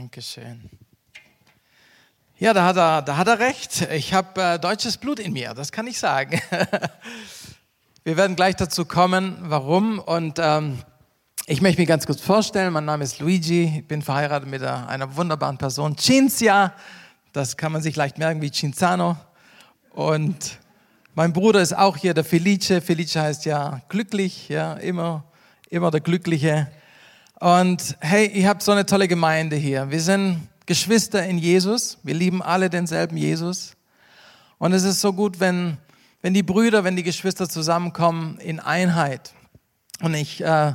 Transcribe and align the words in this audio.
Dankeschön. 0.00 0.62
Ja, 2.38 2.54
da 2.54 2.64
hat 2.64 2.78
er, 2.78 3.02
da 3.02 3.18
hat 3.18 3.28
er 3.28 3.38
recht. 3.38 3.86
Ich 3.92 4.14
habe 4.14 4.42
äh, 4.42 4.58
deutsches 4.58 4.96
Blut 4.96 5.18
in 5.18 5.30
mir, 5.34 5.52
das 5.52 5.72
kann 5.72 5.86
ich 5.86 5.98
sagen. 5.98 6.40
Wir 8.04 8.16
werden 8.16 8.34
gleich 8.34 8.56
dazu 8.56 8.86
kommen, 8.86 9.36
warum. 9.42 9.98
Und 9.98 10.38
ähm, 10.38 10.78
ich 11.46 11.60
möchte 11.60 11.82
mich 11.82 11.86
ganz 11.86 12.06
kurz 12.06 12.22
vorstellen. 12.22 12.72
Mein 12.72 12.86
Name 12.86 13.04
ist 13.04 13.18
Luigi. 13.18 13.80
Ich 13.80 13.88
bin 13.88 14.00
verheiratet 14.00 14.48
mit 14.48 14.62
einer 14.62 15.16
wunderbaren 15.16 15.58
Person, 15.58 15.98
Cinzia. 15.98 16.72
Das 17.34 17.58
kann 17.58 17.70
man 17.70 17.82
sich 17.82 17.94
leicht 17.94 18.16
merken 18.16 18.40
wie 18.40 18.50
Cinzano. 18.50 19.18
Und 19.90 20.60
mein 21.14 21.34
Bruder 21.34 21.60
ist 21.60 21.76
auch 21.76 21.98
hier, 21.98 22.14
der 22.14 22.24
Felice. 22.24 22.80
Felice 22.80 23.16
heißt 23.16 23.44
ja 23.44 23.82
glücklich, 23.90 24.48
ja, 24.48 24.72
immer, 24.76 25.24
immer 25.68 25.90
der 25.90 26.00
Glückliche. 26.00 26.68
Und 27.40 27.96
hey, 28.00 28.26
ihr 28.26 28.46
habt 28.50 28.62
so 28.62 28.70
eine 28.70 28.84
tolle 28.84 29.08
Gemeinde 29.08 29.56
hier. 29.56 29.90
Wir 29.90 30.02
sind 30.02 30.46
Geschwister 30.66 31.24
in 31.24 31.38
Jesus. 31.38 31.96
Wir 32.02 32.12
lieben 32.12 32.42
alle 32.42 32.68
denselben 32.68 33.16
Jesus. 33.16 33.76
Und 34.58 34.74
es 34.74 34.84
ist 34.84 35.00
so 35.00 35.14
gut, 35.14 35.40
wenn, 35.40 35.78
wenn 36.20 36.34
die 36.34 36.42
Brüder, 36.42 36.84
wenn 36.84 36.96
die 36.96 37.02
Geschwister 37.02 37.48
zusammenkommen 37.48 38.36
in 38.40 38.60
Einheit. 38.60 39.32
Und 40.02 40.12
ich 40.12 40.44
äh, 40.44 40.74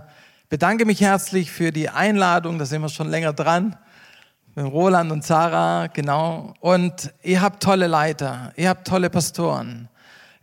bedanke 0.49 0.85
mich 0.85 1.01
herzlich 1.01 1.51
für 1.51 1.71
die 1.71 1.89
Einladung. 1.89 2.57
Da 2.57 2.65
sind 2.65 2.81
wir 2.81 2.89
schon 2.89 3.09
länger 3.11 3.33
dran. 3.33 3.75
Mit 4.55 4.65
Roland 4.65 5.11
und 5.11 5.23
Sarah, 5.23 5.85
genau. 5.85 6.55
Und 6.61 7.13
ihr 7.21 7.41
habt 7.41 7.61
tolle 7.61 7.85
Leiter. 7.85 8.53
Ihr 8.55 8.69
habt 8.69 8.87
tolle 8.87 9.11
Pastoren. 9.11 9.87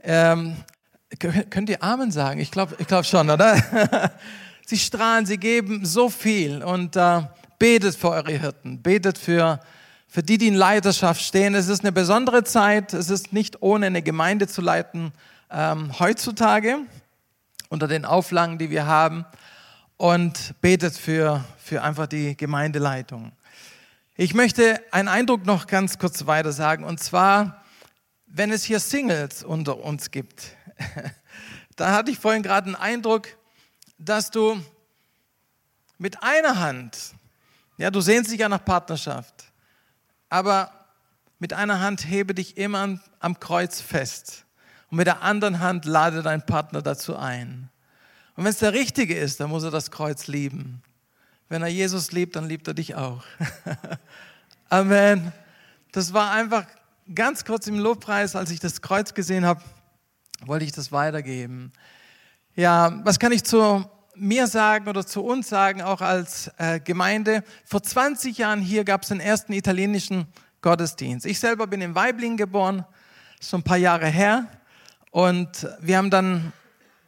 Ähm, 0.05 0.55
könnt 1.19 1.69
ihr 1.69 1.83
Amen 1.83 2.13
sagen? 2.13 2.39
Ich 2.39 2.53
glaube 2.53 2.77
ich 2.79 2.87
glaub 2.87 3.05
schon, 3.07 3.29
oder? 3.29 4.13
Sie 4.67 4.79
strahlen, 4.79 5.27
sie 5.27 5.39
geben 5.39 5.85
so 5.85 6.09
viel. 6.09 6.63
Und 6.63 6.97
äh, 6.97 7.23
betet 7.59 7.95
für 7.95 8.11
eure 8.11 8.33
Hirten, 8.33 8.83
betet 8.83 9.19
für, 9.19 9.61
für 10.09 10.23
die, 10.23 10.37
die 10.37 10.49
in 10.49 10.55
Leiterschaft 10.55 11.23
stehen. 11.23 11.55
Es 11.55 11.69
ist 11.69 11.85
eine 11.85 11.93
besondere 11.93 12.43
Zeit, 12.43 12.93
es 12.93 13.09
ist 13.09 13.33
nicht 13.33 13.63
ohne 13.63 13.87
eine 13.87 14.03
Gemeinde 14.03 14.49
zu 14.49 14.61
leiten 14.61 15.13
ähm, 15.49 15.99
heutzutage 15.99 16.79
unter 17.69 17.87
den 17.87 18.05
Auflagen, 18.05 18.59
die 18.59 18.71
wir 18.71 18.87
haben. 18.87 19.25
Und 19.97 20.61
betet 20.61 20.97
für, 20.97 21.45
für 21.57 21.85
einfach 21.85 22.09
die 22.09 22.37
Gemeindeleitung. 22.37 23.31
Ich 24.17 24.35
möchte 24.35 24.81
einen 24.91 25.07
Eindruck 25.07 25.47
noch 25.47 25.69
ganz 25.69 25.99
kurz 25.99 26.27
weiter 26.27 26.51
sagen. 26.51 26.83
Und 26.83 26.99
zwar, 26.99 27.63
wenn 28.27 28.51
es 28.51 28.65
hier 28.65 28.81
Singles 28.81 29.45
unter 29.45 29.79
uns 29.79 30.11
gibt, 30.11 30.57
da 31.77 31.93
hatte 31.93 32.11
ich 32.11 32.19
vorhin 32.19 32.43
gerade 32.43 32.67
einen 32.67 32.75
Eindruck, 32.75 33.29
dass 33.99 34.31
du 34.31 34.61
mit 35.99 36.23
einer 36.23 36.59
Hand, 36.59 37.15
ja, 37.77 37.91
du 37.91 38.01
sehnst 38.01 38.31
dich 38.31 38.41
ja 38.41 38.49
nach 38.49 38.65
Partnerschaft, 38.65 39.53
aber 40.29 40.73
mit 41.39 41.53
einer 41.53 41.81
Hand 41.81 42.07
hebe 42.07 42.35
dich 42.35 42.57
immer 42.57 42.99
am 43.21 43.41
Kreuz 43.41 43.81
fest 43.81 44.45
und 44.91 44.99
mit 44.99 45.07
der 45.07 45.23
anderen 45.23 45.61
Hand 45.61 45.85
lade 45.85 46.23
deinen 46.23 46.47
Partner 46.47 46.83
dazu 46.83 47.17
ein. 47.17 47.69
Und 48.37 48.45
wenn 48.45 48.51
es 48.51 48.59
der 48.59 48.73
Richtige 48.73 49.15
ist, 49.15 49.41
dann 49.41 49.51
muss 49.51 49.65
er 49.65 49.71
das 49.71 49.91
Kreuz 49.91 50.27
lieben. 50.27 50.83
Wenn 51.49 51.63
er 51.63 51.69
Jesus 51.69 52.13
liebt, 52.13 52.37
dann 52.37 52.49
liebt 52.49 52.67
er 52.67 52.75
dich 52.75 52.95
auch. 52.95 53.25
Amen. 54.71 55.33
Das 55.93 56.15
war 56.15 56.31
einfach 56.31 56.67
ganz 57.15 57.45
kurz 57.45 57.67
im 57.67 57.79
Lobpreis, 57.79 58.35
als 58.37 58.51
ich 58.51 58.61
das 58.61 58.81
Kreuz 58.81 59.13
gesehen 59.13 59.45
habe, 59.45 59.63
wollte 60.47 60.65
ich 60.65 60.73
das 60.73 60.93
weitergeben. 60.93 61.73
Ja, 62.55 63.01
was 63.03 63.19
kann 63.19 63.33
ich 63.33 63.45
zu 63.45 63.83
mir 64.15 64.47
sagen 64.47 64.87
oder 64.87 65.07
zu 65.07 65.25
uns 65.25 65.49
sagen, 65.49 65.81
auch 65.81 66.03
als 66.03 66.51
äh, 66.59 66.81
Gemeinde? 66.81 67.45
Vor 67.65 67.83
20 67.83 68.37
Jahren 68.37 68.61
hier 68.61 68.85
gab 68.85 69.05
es 69.05 69.09
den 69.09 69.21
ersten 69.21 69.55
italienischen 69.55 70.27
Gottesdienst. 70.61 71.25
Ich 71.25 71.41
selber 71.41 71.67
bin 71.67 71.81
in 71.81 71.95
Weibling 71.95 72.37
geboren, 72.37 72.85
schon 73.41 73.61
ein 73.61 73.63
paar 73.63 73.79
Jahre 73.79 74.07
her. 74.07 74.49
Und 75.11 75.67
wir 75.81 75.97
haben 75.97 76.11
dann 76.11 76.53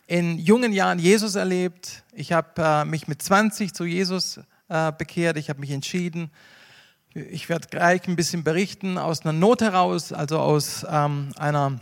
in 0.07 0.39
jungen 0.39 0.73
Jahren 0.73 0.99
Jesus 0.99 1.35
erlebt. 1.35 2.05
Ich 2.15 2.33
habe 2.33 2.63
äh, 2.63 2.87
mich 2.87 3.07
mit 3.07 3.21
20 3.21 3.75
zu 3.75 3.85
Jesus 3.85 4.41
äh, 4.71 4.93
bekehrt. 4.93 5.37
Ich 5.37 5.51
habe 5.51 5.61
mich 5.61 5.73
entschieden. 5.73 6.31
Ich 7.13 7.51
werde 7.51 7.69
gleich 7.69 8.09
ein 8.09 8.17
bisschen 8.17 8.45
berichten 8.45 8.97
aus 8.97 9.21
einer 9.21 9.35
Not 9.35 9.61
heraus, 9.61 10.11
also 10.11 10.39
aus 10.39 10.87
ähm, 10.89 11.33
einer 11.37 11.81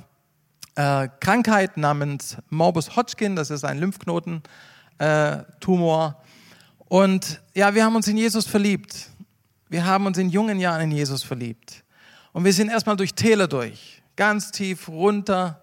äh, 0.74 1.08
Krankheit 1.20 1.76
namens 1.76 2.36
Morbus 2.50 2.96
Hodgkin, 2.96 3.36
das 3.36 3.50
ist 3.50 3.64
ein 3.64 3.78
Lymphknotentumor. 3.78 6.16
Äh, 6.18 6.22
und 6.88 7.40
ja, 7.54 7.74
wir 7.74 7.84
haben 7.84 7.96
uns 7.96 8.08
in 8.08 8.16
Jesus 8.16 8.46
verliebt. 8.46 9.10
Wir 9.68 9.86
haben 9.86 10.06
uns 10.06 10.18
in 10.18 10.28
jungen 10.28 10.60
Jahren 10.60 10.82
in 10.82 10.90
Jesus 10.90 11.22
verliebt. 11.22 11.84
Und 12.32 12.44
wir 12.44 12.52
sind 12.52 12.68
erstmal 12.68 12.96
durch 12.96 13.14
Täler 13.14 13.48
durch, 13.48 14.02
ganz 14.16 14.50
tief 14.50 14.88
runter. 14.88 15.62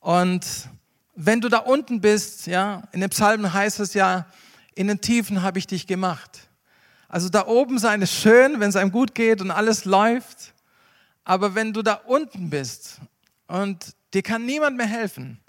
Und 0.00 0.46
wenn 1.14 1.40
du 1.40 1.48
da 1.48 1.58
unten 1.58 2.00
bist, 2.00 2.46
ja, 2.46 2.82
in 2.92 3.00
den 3.00 3.10
Psalmen 3.10 3.52
heißt 3.52 3.80
es 3.80 3.94
ja, 3.94 4.26
in 4.74 4.88
den 4.88 5.00
Tiefen 5.00 5.42
habe 5.42 5.58
ich 5.58 5.66
dich 5.66 5.86
gemacht. 5.86 6.48
Also 7.08 7.28
da 7.28 7.46
oben 7.46 7.78
sein 7.78 8.00
ist 8.00 8.14
schön, 8.14 8.60
wenn 8.60 8.70
es 8.70 8.76
einem 8.76 8.90
gut 8.90 9.14
geht 9.14 9.42
und 9.42 9.50
alles 9.50 9.84
läuft. 9.84 10.54
Aber 11.24 11.54
wenn 11.54 11.72
du 11.72 11.82
da 11.82 11.94
unten 11.94 12.50
bist 12.50 13.00
und 13.46 13.94
dir 14.14 14.22
kann 14.22 14.44
niemand 14.44 14.76
mehr 14.76 14.86
helfen 14.86 15.40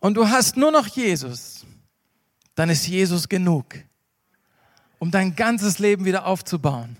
und 0.00 0.14
du 0.14 0.28
hast 0.28 0.56
nur 0.56 0.72
noch 0.72 0.86
Jesus, 0.86 1.64
dann 2.54 2.70
ist 2.70 2.86
Jesus 2.86 3.28
genug, 3.28 3.66
um 4.98 5.10
dein 5.10 5.36
ganzes 5.36 5.78
Leben 5.78 6.04
wieder 6.04 6.26
aufzubauen. 6.26 6.98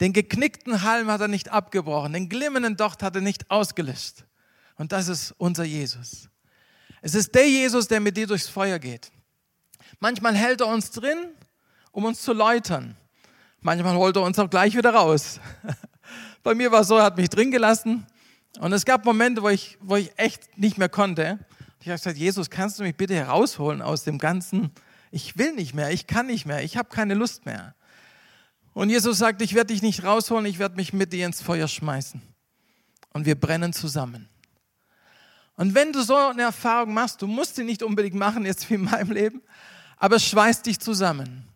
Den 0.00 0.14
geknickten 0.14 0.82
Halm 0.82 1.10
hat 1.10 1.20
er 1.20 1.28
nicht 1.28 1.50
abgebrochen, 1.50 2.14
den 2.14 2.28
glimmenden 2.28 2.76
Docht 2.76 3.02
hat 3.02 3.14
er 3.14 3.20
nicht 3.20 3.50
ausgelöscht. 3.50 4.24
Und 4.76 4.92
das 4.92 5.08
ist 5.08 5.34
unser 5.36 5.64
Jesus. 5.64 6.30
Es 7.02 7.14
ist 7.14 7.34
der 7.34 7.48
Jesus, 7.48 7.86
der 7.88 8.00
mit 8.00 8.16
dir 8.16 8.26
durchs 8.26 8.48
Feuer 8.48 8.78
geht. 8.78 9.12
Manchmal 9.98 10.34
hält 10.34 10.62
er 10.62 10.68
uns 10.68 10.90
drin, 10.90 11.18
um 11.92 12.04
uns 12.04 12.22
zu 12.22 12.32
läutern. 12.32 12.96
Manchmal 13.60 13.94
holt 13.96 14.16
er 14.16 14.22
uns 14.22 14.38
auch 14.38 14.48
gleich 14.48 14.74
wieder 14.74 14.94
raus. 14.94 15.38
Bei 16.42 16.54
mir 16.54 16.72
war 16.72 16.80
es 16.80 16.88
so, 16.88 16.96
er 16.96 17.04
hat 17.04 17.18
mich 17.18 17.28
drin 17.28 17.50
gelassen 17.50 18.06
und 18.58 18.72
es 18.72 18.84
gab 18.84 19.04
Momente, 19.04 19.42
wo 19.42 19.48
ich, 19.48 19.78
wo 19.80 19.96
ich 19.96 20.10
echt 20.16 20.58
nicht 20.58 20.76
mehr 20.76 20.88
konnte. 20.88 21.38
Ich 21.80 21.88
habe 21.88 21.98
gesagt, 21.98 22.16
Jesus, 22.16 22.50
kannst 22.50 22.78
du 22.78 22.82
mich 22.82 22.96
bitte 22.96 23.14
herausholen 23.14 23.80
aus 23.80 24.04
dem 24.04 24.18
Ganzen? 24.18 24.70
Ich 25.12 25.38
will 25.38 25.54
nicht 25.54 25.74
mehr, 25.74 25.90
ich 25.90 26.06
kann 26.06 26.26
nicht 26.26 26.46
mehr, 26.46 26.62
ich 26.62 26.76
habe 26.76 26.88
keine 26.88 27.14
Lust 27.14 27.46
mehr. 27.46 27.74
Und 28.72 28.90
Jesus 28.90 29.18
sagt, 29.18 29.40
ich 29.42 29.54
werde 29.54 29.72
dich 29.72 29.82
nicht 29.82 30.04
rausholen, 30.04 30.46
ich 30.46 30.58
werde 30.58 30.76
mich 30.76 30.92
mit 30.92 31.12
dir 31.12 31.26
ins 31.26 31.42
Feuer 31.42 31.68
schmeißen. 31.68 32.20
Und 33.12 33.24
wir 33.24 33.34
brennen 33.34 33.72
zusammen. 33.72 34.28
Und 35.56 35.74
wenn 35.74 35.92
du 35.92 36.02
so 36.02 36.16
eine 36.16 36.42
Erfahrung 36.42 36.94
machst, 36.94 37.22
du 37.22 37.26
musst 37.26 37.56
sie 37.56 37.64
nicht 37.64 37.82
unbedingt 37.82 38.14
machen, 38.14 38.46
jetzt 38.46 38.68
wie 38.70 38.74
in 38.74 38.84
meinem 38.84 39.10
Leben, 39.10 39.42
aber 39.96 40.16
es 40.16 40.24
schweißt 40.24 40.66
dich 40.66 40.78
zusammen. 40.78 41.48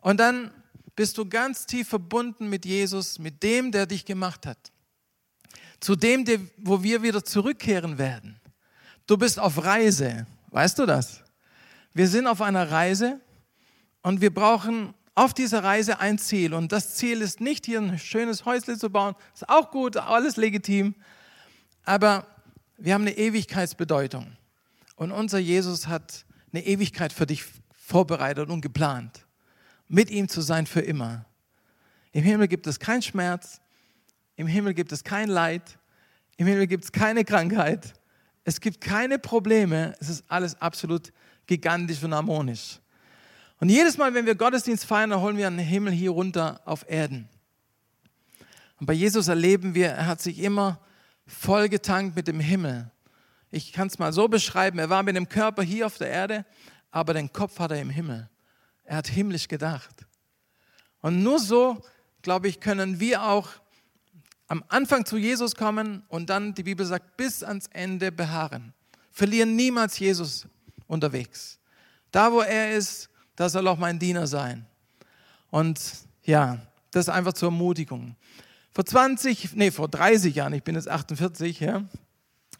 Und 0.00 0.20
dann 0.20 0.50
bist 0.94 1.16
du 1.18 1.28
ganz 1.28 1.66
tief 1.66 1.88
verbunden 1.88 2.48
mit 2.48 2.64
Jesus, 2.64 3.18
mit 3.18 3.42
dem, 3.42 3.72
der 3.72 3.86
dich 3.86 4.04
gemacht 4.04 4.46
hat 4.46 4.70
zu 5.80 5.96
dem, 5.96 6.24
wo 6.58 6.82
wir 6.82 7.02
wieder 7.02 7.24
zurückkehren 7.24 7.98
werden. 7.98 8.38
Du 9.06 9.16
bist 9.16 9.38
auf 9.38 9.64
Reise, 9.64 10.26
weißt 10.50 10.78
du 10.78 10.86
das? 10.86 11.22
Wir 11.92 12.06
sind 12.06 12.26
auf 12.26 12.40
einer 12.40 12.70
Reise 12.70 13.20
und 14.02 14.20
wir 14.20 14.32
brauchen 14.32 14.94
auf 15.14 15.34
dieser 15.34 15.64
Reise 15.64 15.98
ein 15.98 16.18
Ziel. 16.18 16.54
Und 16.54 16.72
das 16.72 16.94
Ziel 16.94 17.20
ist 17.20 17.40
nicht 17.40 17.66
hier 17.66 17.80
ein 17.80 17.98
schönes 17.98 18.44
Häusle 18.44 18.78
zu 18.78 18.90
bauen, 18.90 19.14
ist 19.34 19.48
auch 19.48 19.70
gut, 19.70 19.96
alles 19.96 20.36
legitim, 20.36 20.94
aber 21.84 22.26
wir 22.76 22.94
haben 22.94 23.02
eine 23.02 23.16
Ewigkeitsbedeutung. 23.16 24.36
Und 24.96 25.12
unser 25.12 25.38
Jesus 25.38 25.88
hat 25.88 26.24
eine 26.52 26.64
Ewigkeit 26.64 27.12
für 27.12 27.26
dich 27.26 27.44
vorbereitet 27.72 28.48
und 28.48 28.60
geplant, 28.60 29.26
mit 29.88 30.10
ihm 30.10 30.28
zu 30.28 30.40
sein 30.40 30.66
für 30.66 30.80
immer. 30.80 31.24
Im 32.12 32.24
Himmel 32.24 32.48
gibt 32.48 32.66
es 32.66 32.78
keinen 32.78 33.02
Schmerz, 33.02 33.60
im 34.40 34.46
Himmel 34.46 34.72
gibt 34.72 34.90
es 34.90 35.04
kein 35.04 35.28
Leid. 35.28 35.78
Im 36.38 36.46
Himmel 36.46 36.66
gibt 36.66 36.84
es 36.84 36.92
keine 36.92 37.26
Krankheit. 37.26 37.92
Es 38.42 38.62
gibt 38.62 38.80
keine 38.80 39.18
Probleme. 39.18 39.94
Es 40.00 40.08
ist 40.08 40.24
alles 40.28 40.58
absolut 40.62 41.12
gigantisch 41.46 42.02
und 42.02 42.14
harmonisch. 42.14 42.80
Und 43.58 43.68
jedes 43.68 43.98
Mal, 43.98 44.14
wenn 44.14 44.24
wir 44.24 44.34
Gottesdienst 44.34 44.86
feiern, 44.86 45.10
dann 45.10 45.20
holen 45.20 45.36
wir 45.36 45.46
einen 45.46 45.58
Himmel 45.58 45.92
hier 45.92 46.12
runter 46.12 46.62
auf 46.64 46.88
Erden. 46.88 47.28
Und 48.78 48.86
bei 48.86 48.94
Jesus 48.94 49.28
erleben 49.28 49.74
wir, 49.74 49.88
er 49.88 50.06
hat 50.06 50.22
sich 50.22 50.38
immer 50.38 50.80
vollgetankt 51.26 52.16
mit 52.16 52.26
dem 52.26 52.40
Himmel. 52.40 52.90
Ich 53.50 53.74
kann 53.74 53.88
es 53.88 53.98
mal 53.98 54.14
so 54.14 54.26
beschreiben, 54.26 54.78
er 54.78 54.88
war 54.88 55.02
mit 55.02 55.16
dem 55.16 55.28
Körper 55.28 55.62
hier 55.62 55.84
auf 55.84 55.98
der 55.98 56.08
Erde, 56.08 56.46
aber 56.90 57.12
den 57.12 57.30
Kopf 57.30 57.58
hat 57.58 57.72
er 57.72 57.80
im 57.82 57.90
Himmel. 57.90 58.30
Er 58.84 58.96
hat 58.96 59.06
himmlisch 59.06 59.48
gedacht. 59.48 60.06
Und 61.02 61.22
nur 61.22 61.38
so, 61.40 61.84
glaube 62.22 62.48
ich, 62.48 62.60
können 62.60 63.00
wir 63.00 63.24
auch 63.24 63.50
am 64.50 64.64
Anfang 64.66 65.06
zu 65.06 65.16
Jesus 65.16 65.54
kommen 65.54 66.02
und 66.08 66.28
dann, 66.28 66.54
die 66.54 66.64
Bibel 66.64 66.84
sagt, 66.84 67.16
bis 67.16 67.44
ans 67.44 67.68
Ende 67.68 68.10
beharren. 68.10 68.74
Verlieren 69.12 69.54
niemals 69.54 69.96
Jesus 69.96 70.48
unterwegs. 70.88 71.60
Da, 72.10 72.32
wo 72.32 72.40
er 72.40 72.72
ist, 72.72 73.08
da 73.36 73.48
soll 73.48 73.68
auch 73.68 73.78
mein 73.78 74.00
Diener 74.00 74.26
sein. 74.26 74.66
Und 75.50 75.80
ja, 76.24 76.58
das 76.90 77.08
einfach 77.08 77.32
zur 77.32 77.50
Ermutigung. 77.50 78.16
Vor 78.72 78.84
20, 78.84 79.54
nee, 79.54 79.70
vor 79.70 79.86
30 79.86 80.34
Jahren, 80.34 80.52
ich 80.54 80.64
bin 80.64 80.74
jetzt 80.74 80.88
48, 80.88 81.60
ja, 81.60 81.84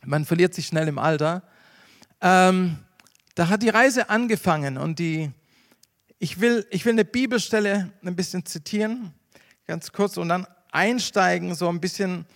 man 0.05 0.25
verliert 0.25 0.55
sich 0.55 0.69
schnell 0.69 0.87
im 0.87 0.99
Alter, 0.99 1.43
ähm, 2.21 2.79
da 3.35 3.49
hat 3.49 3.65
die 3.65 3.69
Reise 3.69 4.11
angefangen 4.11 4.79
und 4.79 5.01
die, 5.01 5.33
ich 6.21 6.39
will, 6.39 6.65
ich 6.71 6.85
will 6.85 6.93
eine 6.93 7.05
Bibelstelle 7.05 7.91
ein 8.05 8.15
bisschen 8.15 8.47
zitieren, 8.47 9.13
ganz 9.67 9.91
kurz, 9.91 10.19
und 10.19 10.29
dann 10.29 10.47
einsteigen, 10.73 11.55
so 11.55 11.69
ein 11.69 11.81
bisschen, 11.81 12.27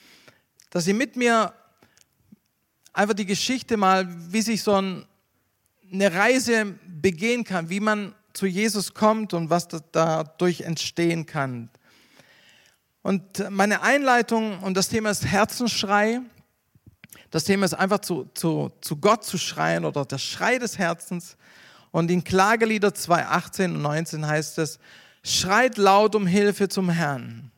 dass 0.70 0.84
Sie 0.84 0.92
mit 0.92 1.16
mir 1.16 1.52
einfach 2.92 3.14
die 3.14 3.26
Geschichte 3.26 3.76
mal, 3.76 4.06
wie 4.32 4.42
sich 4.42 4.62
so 4.62 4.74
ein, 4.74 5.04
eine 5.92 6.12
Reise 6.12 6.76
begehen 6.86 7.44
kann, 7.44 7.68
wie 7.68 7.80
man 7.80 8.14
zu 8.32 8.46
Jesus 8.46 8.94
kommt 8.94 9.34
und 9.34 9.50
was 9.50 9.68
dadurch 9.92 10.62
entstehen 10.62 11.26
kann. 11.26 11.70
Und 13.02 13.50
meine 13.50 13.82
Einleitung 13.82 14.60
und 14.60 14.76
das 14.76 14.88
Thema 14.88 15.10
ist 15.10 15.26
Herzensschrei. 15.26 16.20
Das 17.30 17.44
Thema 17.44 17.66
ist 17.66 17.74
einfach 17.74 17.98
zu, 17.98 18.30
zu, 18.34 18.72
zu 18.80 18.96
Gott 18.96 19.24
zu 19.24 19.38
schreien 19.38 19.84
oder 19.84 20.04
der 20.04 20.18
Schrei 20.18 20.58
des 20.58 20.78
Herzens. 20.78 21.36
Und 21.90 22.10
in 22.10 22.24
Klagelieder 22.24 22.94
2, 22.94 23.26
18 23.26 23.76
und 23.76 23.82
19 23.82 24.26
heißt 24.26 24.58
es, 24.58 24.78
schreit 25.22 25.76
laut 25.76 26.14
um 26.14 26.26
Hilfe 26.26 26.68
zum 26.68 26.90
Herrn. 26.90 27.52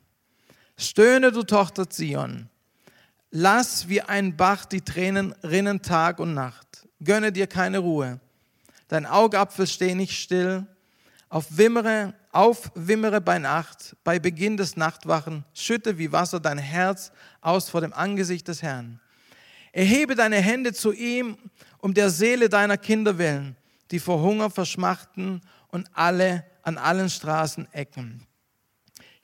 Stöhne, 0.76 1.32
du 1.32 1.42
Tochter 1.42 1.88
Zion. 1.88 2.48
Lass 3.30 3.88
wie 3.88 4.02
ein 4.02 4.36
Bach 4.36 4.66
die 4.66 4.82
Tränen 4.82 5.32
rinnen 5.42 5.82
Tag 5.82 6.20
und 6.20 6.34
Nacht. 6.34 6.86
Gönne 7.02 7.32
dir 7.32 7.46
keine 7.46 7.78
Ruhe. 7.78 8.20
Dein 8.88 9.06
Augapfel 9.06 9.66
steh 9.66 9.94
nicht 9.94 10.18
still. 10.18 10.66
Auf 11.28 11.56
wimmere, 11.56 12.14
auf 12.30 12.70
wimmere 12.74 13.20
bei 13.20 13.38
Nacht, 13.38 13.96
bei 14.04 14.18
Beginn 14.18 14.56
des 14.56 14.76
Nachtwachen, 14.76 15.44
schütte 15.54 15.98
wie 15.98 16.12
Wasser 16.12 16.40
dein 16.40 16.58
Herz 16.58 17.10
aus 17.40 17.68
vor 17.68 17.80
dem 17.80 17.92
Angesicht 17.92 18.46
des 18.46 18.62
Herrn. 18.62 19.00
Erhebe 19.72 20.14
deine 20.14 20.36
Hände 20.36 20.72
zu 20.72 20.92
ihm 20.92 21.36
um 21.78 21.94
der 21.94 22.10
Seele 22.10 22.48
deiner 22.48 22.76
Kinder 22.76 23.18
willen, 23.18 23.56
die 23.90 23.98
vor 23.98 24.20
Hunger 24.20 24.50
verschmachten 24.50 25.40
und 25.68 25.88
alle 25.94 26.44
an 26.62 26.78
allen 26.78 27.10
Straßen 27.10 27.72
ecken. 27.72 28.26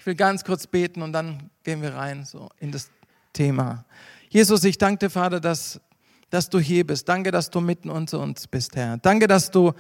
Ich 0.03 0.07
will 0.07 0.17
ganz 0.17 0.43
kurz 0.43 0.67
beten 0.67 1.01
und 1.01 1.13
dann 1.13 1.49
gehen 1.63 1.81
wir 1.81 1.95
rein 1.95 2.25
so 2.25 2.49
in 2.59 2.73
das 2.73 2.91
Thema. 3.33 3.85
Jesus, 4.31 4.65
ich 4.65 4.77
danke 4.77 5.07
dir, 5.07 5.11
Vater, 5.11 5.39
dass, 5.39 5.81
dass 6.29 6.51
du 6.51 6.59
hier 6.59 6.85
bist. 6.85 7.09
Danke, 7.09 7.31
dass 7.31 7.51
du 7.51 7.61
mitten 7.61 7.89
unter 7.89 8.19
uns 8.19 8.49
bist, 8.49 8.75
Herr. 8.75 8.97
Danke, 8.97 9.29
dass 9.29 9.53
du 9.53 9.75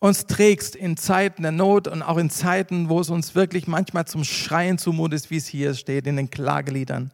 uns 0.00 0.26
trägst 0.26 0.74
in 0.74 0.96
Zeiten 0.96 1.42
der 1.42 1.52
Not 1.52 1.86
und 1.86 2.02
auch 2.02 2.16
in 2.16 2.28
Zeiten, 2.28 2.88
wo 2.88 2.98
es 2.98 3.08
uns 3.08 3.36
wirklich 3.36 3.68
manchmal 3.68 4.04
zum 4.04 4.24
Schreien 4.24 4.78
zumut 4.78 5.12
ist, 5.12 5.30
wie 5.30 5.36
es 5.36 5.46
hier 5.46 5.74
steht 5.74 6.08
in 6.08 6.16
den 6.16 6.28
Klageliedern. 6.28 7.12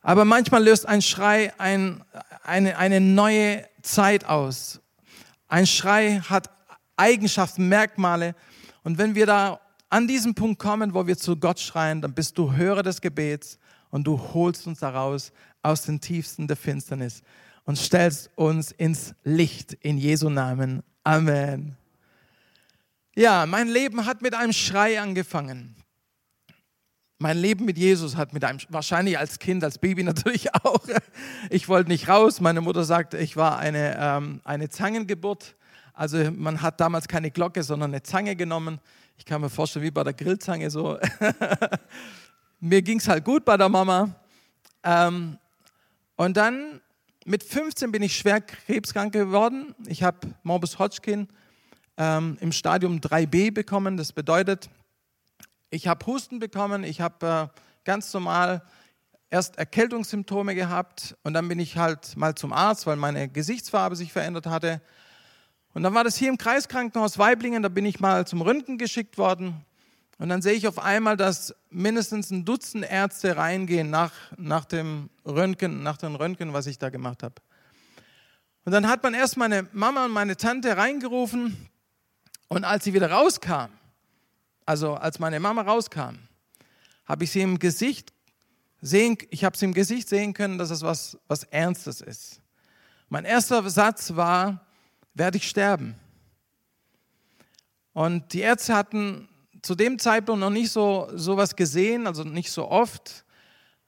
Aber 0.00 0.24
manchmal 0.24 0.64
löst 0.64 0.86
ein 0.86 1.02
Schrei 1.02 1.52
ein, 1.58 2.02
eine, 2.44 2.78
eine 2.78 3.02
neue 3.02 3.62
Zeit 3.82 4.24
aus. 4.24 4.80
Ein 5.48 5.66
Schrei 5.66 6.22
hat 6.30 6.48
Eigenschaften, 6.96 7.68
Merkmale. 7.68 8.34
Und 8.84 8.96
wenn 8.96 9.14
wir 9.14 9.26
da 9.26 9.60
an 9.90 10.06
diesen 10.06 10.34
Punkt 10.34 10.58
kommen, 10.58 10.94
wo 10.94 11.06
wir 11.06 11.16
zu 11.16 11.36
Gott 11.36 11.60
schreien, 11.60 12.00
dann 12.02 12.14
bist 12.14 12.38
du 12.38 12.52
Hörer 12.52 12.82
des 12.82 13.00
Gebets 13.00 13.58
und 13.90 14.06
du 14.06 14.18
holst 14.18 14.66
uns 14.66 14.80
daraus 14.80 15.32
aus 15.62 15.82
den 15.82 16.00
tiefsten 16.00 16.46
der 16.46 16.56
Finsternis 16.56 17.22
und 17.64 17.76
stellst 17.76 18.30
uns 18.36 18.72
ins 18.72 19.14
Licht 19.24 19.74
in 19.74 19.98
Jesu 19.98 20.28
Namen. 20.30 20.82
Amen. 21.04 21.76
Ja, 23.14 23.46
mein 23.46 23.68
Leben 23.68 24.06
hat 24.06 24.22
mit 24.22 24.34
einem 24.34 24.52
Schrei 24.52 25.00
angefangen. 25.00 25.74
Mein 27.20 27.36
Leben 27.36 27.64
mit 27.64 27.76
Jesus 27.76 28.14
hat 28.14 28.32
mit 28.32 28.44
einem, 28.44 28.60
wahrscheinlich 28.68 29.18
als 29.18 29.40
Kind, 29.40 29.64
als 29.64 29.78
Baby 29.78 30.02
natürlich 30.04 30.54
auch. 30.54 30.80
Ich 31.50 31.68
wollte 31.68 31.90
nicht 31.90 32.08
raus. 32.08 32.40
Meine 32.40 32.60
Mutter 32.60 32.84
sagte, 32.84 33.18
ich 33.18 33.36
war 33.36 33.58
eine, 33.58 33.96
ähm, 33.98 34.40
eine 34.44 34.68
Zangengeburt. 34.68 35.56
Also 35.94 36.30
man 36.30 36.62
hat 36.62 36.80
damals 36.80 37.08
keine 37.08 37.32
Glocke, 37.32 37.64
sondern 37.64 37.90
eine 37.90 38.04
Zange 38.04 38.36
genommen. 38.36 38.78
Ich 39.16 39.24
kann 39.24 39.40
mir 39.40 39.50
vorstellen, 39.50 39.84
wie 39.84 39.90
bei 39.90 40.04
der 40.04 40.12
Grillzange 40.12 40.70
so. 40.70 40.96
mir 42.60 42.82
ging 42.82 42.98
es 42.98 43.08
halt 43.08 43.24
gut 43.24 43.44
bei 43.44 43.56
der 43.56 43.68
Mama. 43.68 44.14
Ähm, 44.84 45.38
und 46.14 46.36
dann 46.36 46.80
mit 47.24 47.42
15 47.42 47.90
bin 47.90 48.02
ich 48.02 48.16
schwer 48.16 48.40
krebskrank 48.40 49.12
geworden. 49.12 49.74
Ich 49.88 50.04
habe 50.04 50.18
Morbus 50.44 50.78
Hodgkin 50.78 51.26
ähm, 51.96 52.38
im 52.40 52.52
Stadium 52.52 53.00
3b 53.00 53.52
bekommen. 53.52 53.96
Das 53.96 54.12
bedeutet, 54.12 54.70
ich 55.70 55.86
habe 55.86 56.06
Husten 56.06 56.38
bekommen, 56.38 56.84
ich 56.84 57.00
habe 57.00 57.50
äh, 57.52 57.60
ganz 57.84 58.12
normal 58.12 58.62
erst 59.30 59.58
Erkältungssymptome 59.58 60.54
gehabt 60.54 61.16
und 61.22 61.34
dann 61.34 61.48
bin 61.48 61.58
ich 61.58 61.76
halt 61.76 62.16
mal 62.16 62.34
zum 62.34 62.52
Arzt, 62.52 62.86
weil 62.86 62.96
meine 62.96 63.28
Gesichtsfarbe 63.28 63.96
sich 63.96 64.12
verändert 64.12 64.46
hatte. 64.46 64.80
Und 65.74 65.82
dann 65.82 65.94
war 65.94 66.04
das 66.04 66.16
hier 66.16 66.30
im 66.30 66.38
Kreiskrankenhaus 66.38 67.18
Weiblingen, 67.18 67.62
da 67.62 67.68
bin 67.68 67.84
ich 67.84 68.00
mal 68.00 68.26
zum 68.26 68.40
Röntgen 68.40 68.78
geschickt 68.78 69.18
worden. 69.18 69.64
Und 70.18 70.30
dann 70.30 70.42
sehe 70.42 70.54
ich 70.54 70.66
auf 70.66 70.78
einmal, 70.78 71.16
dass 71.16 71.54
mindestens 71.70 72.30
ein 72.30 72.44
Dutzend 72.44 72.90
Ärzte 72.90 73.36
reingehen 73.36 73.88
nach, 73.90 74.12
nach 74.36 74.64
dem 74.64 75.10
Röntgen, 75.24 75.82
nach 75.82 75.96
dem 75.96 76.16
Röntgen, 76.16 76.52
was 76.52 76.66
ich 76.66 76.78
da 76.78 76.88
gemacht 76.88 77.22
habe. 77.22 77.34
Und 78.64 78.72
dann 78.72 78.88
hat 78.88 79.02
man 79.02 79.14
erst 79.14 79.36
meine 79.36 79.68
Mama 79.72 80.06
und 80.06 80.10
meine 80.10 80.36
Tante 80.36 80.76
reingerufen 80.76 81.68
und 82.48 82.64
als 82.64 82.84
sie 82.84 82.94
wieder 82.94 83.10
rauskam, 83.10 83.68
also 84.68 84.96
als 84.96 85.18
meine 85.18 85.40
Mama 85.40 85.62
rauskam, 85.62 86.18
habe 87.06 87.24
ich 87.24 87.30
sie 87.30 87.40
im 87.40 87.58
Gesicht 87.58 88.12
sehen, 88.82 89.16
ich 89.30 89.42
habe 89.42 89.56
sie 89.56 89.64
im 89.64 89.72
Gesicht 89.72 90.10
sehen 90.10 90.34
können, 90.34 90.58
dass 90.58 90.68
es 90.68 90.82
was, 90.82 91.16
was 91.26 91.44
Ernstes 91.44 92.02
ist. 92.02 92.42
Mein 93.08 93.24
erster 93.24 93.68
Satz 93.70 94.14
war, 94.14 94.66
werde 95.14 95.38
ich 95.38 95.48
sterben? 95.48 95.94
Und 97.94 98.34
die 98.34 98.40
Ärzte 98.40 98.74
hatten 98.74 99.30
zu 99.62 99.74
dem 99.74 99.98
Zeitpunkt 99.98 100.40
noch 100.40 100.50
nicht 100.50 100.70
so 100.70 101.08
sowas 101.14 101.56
gesehen, 101.56 102.06
also 102.06 102.22
nicht 102.24 102.52
so 102.52 102.68
oft. 102.68 103.24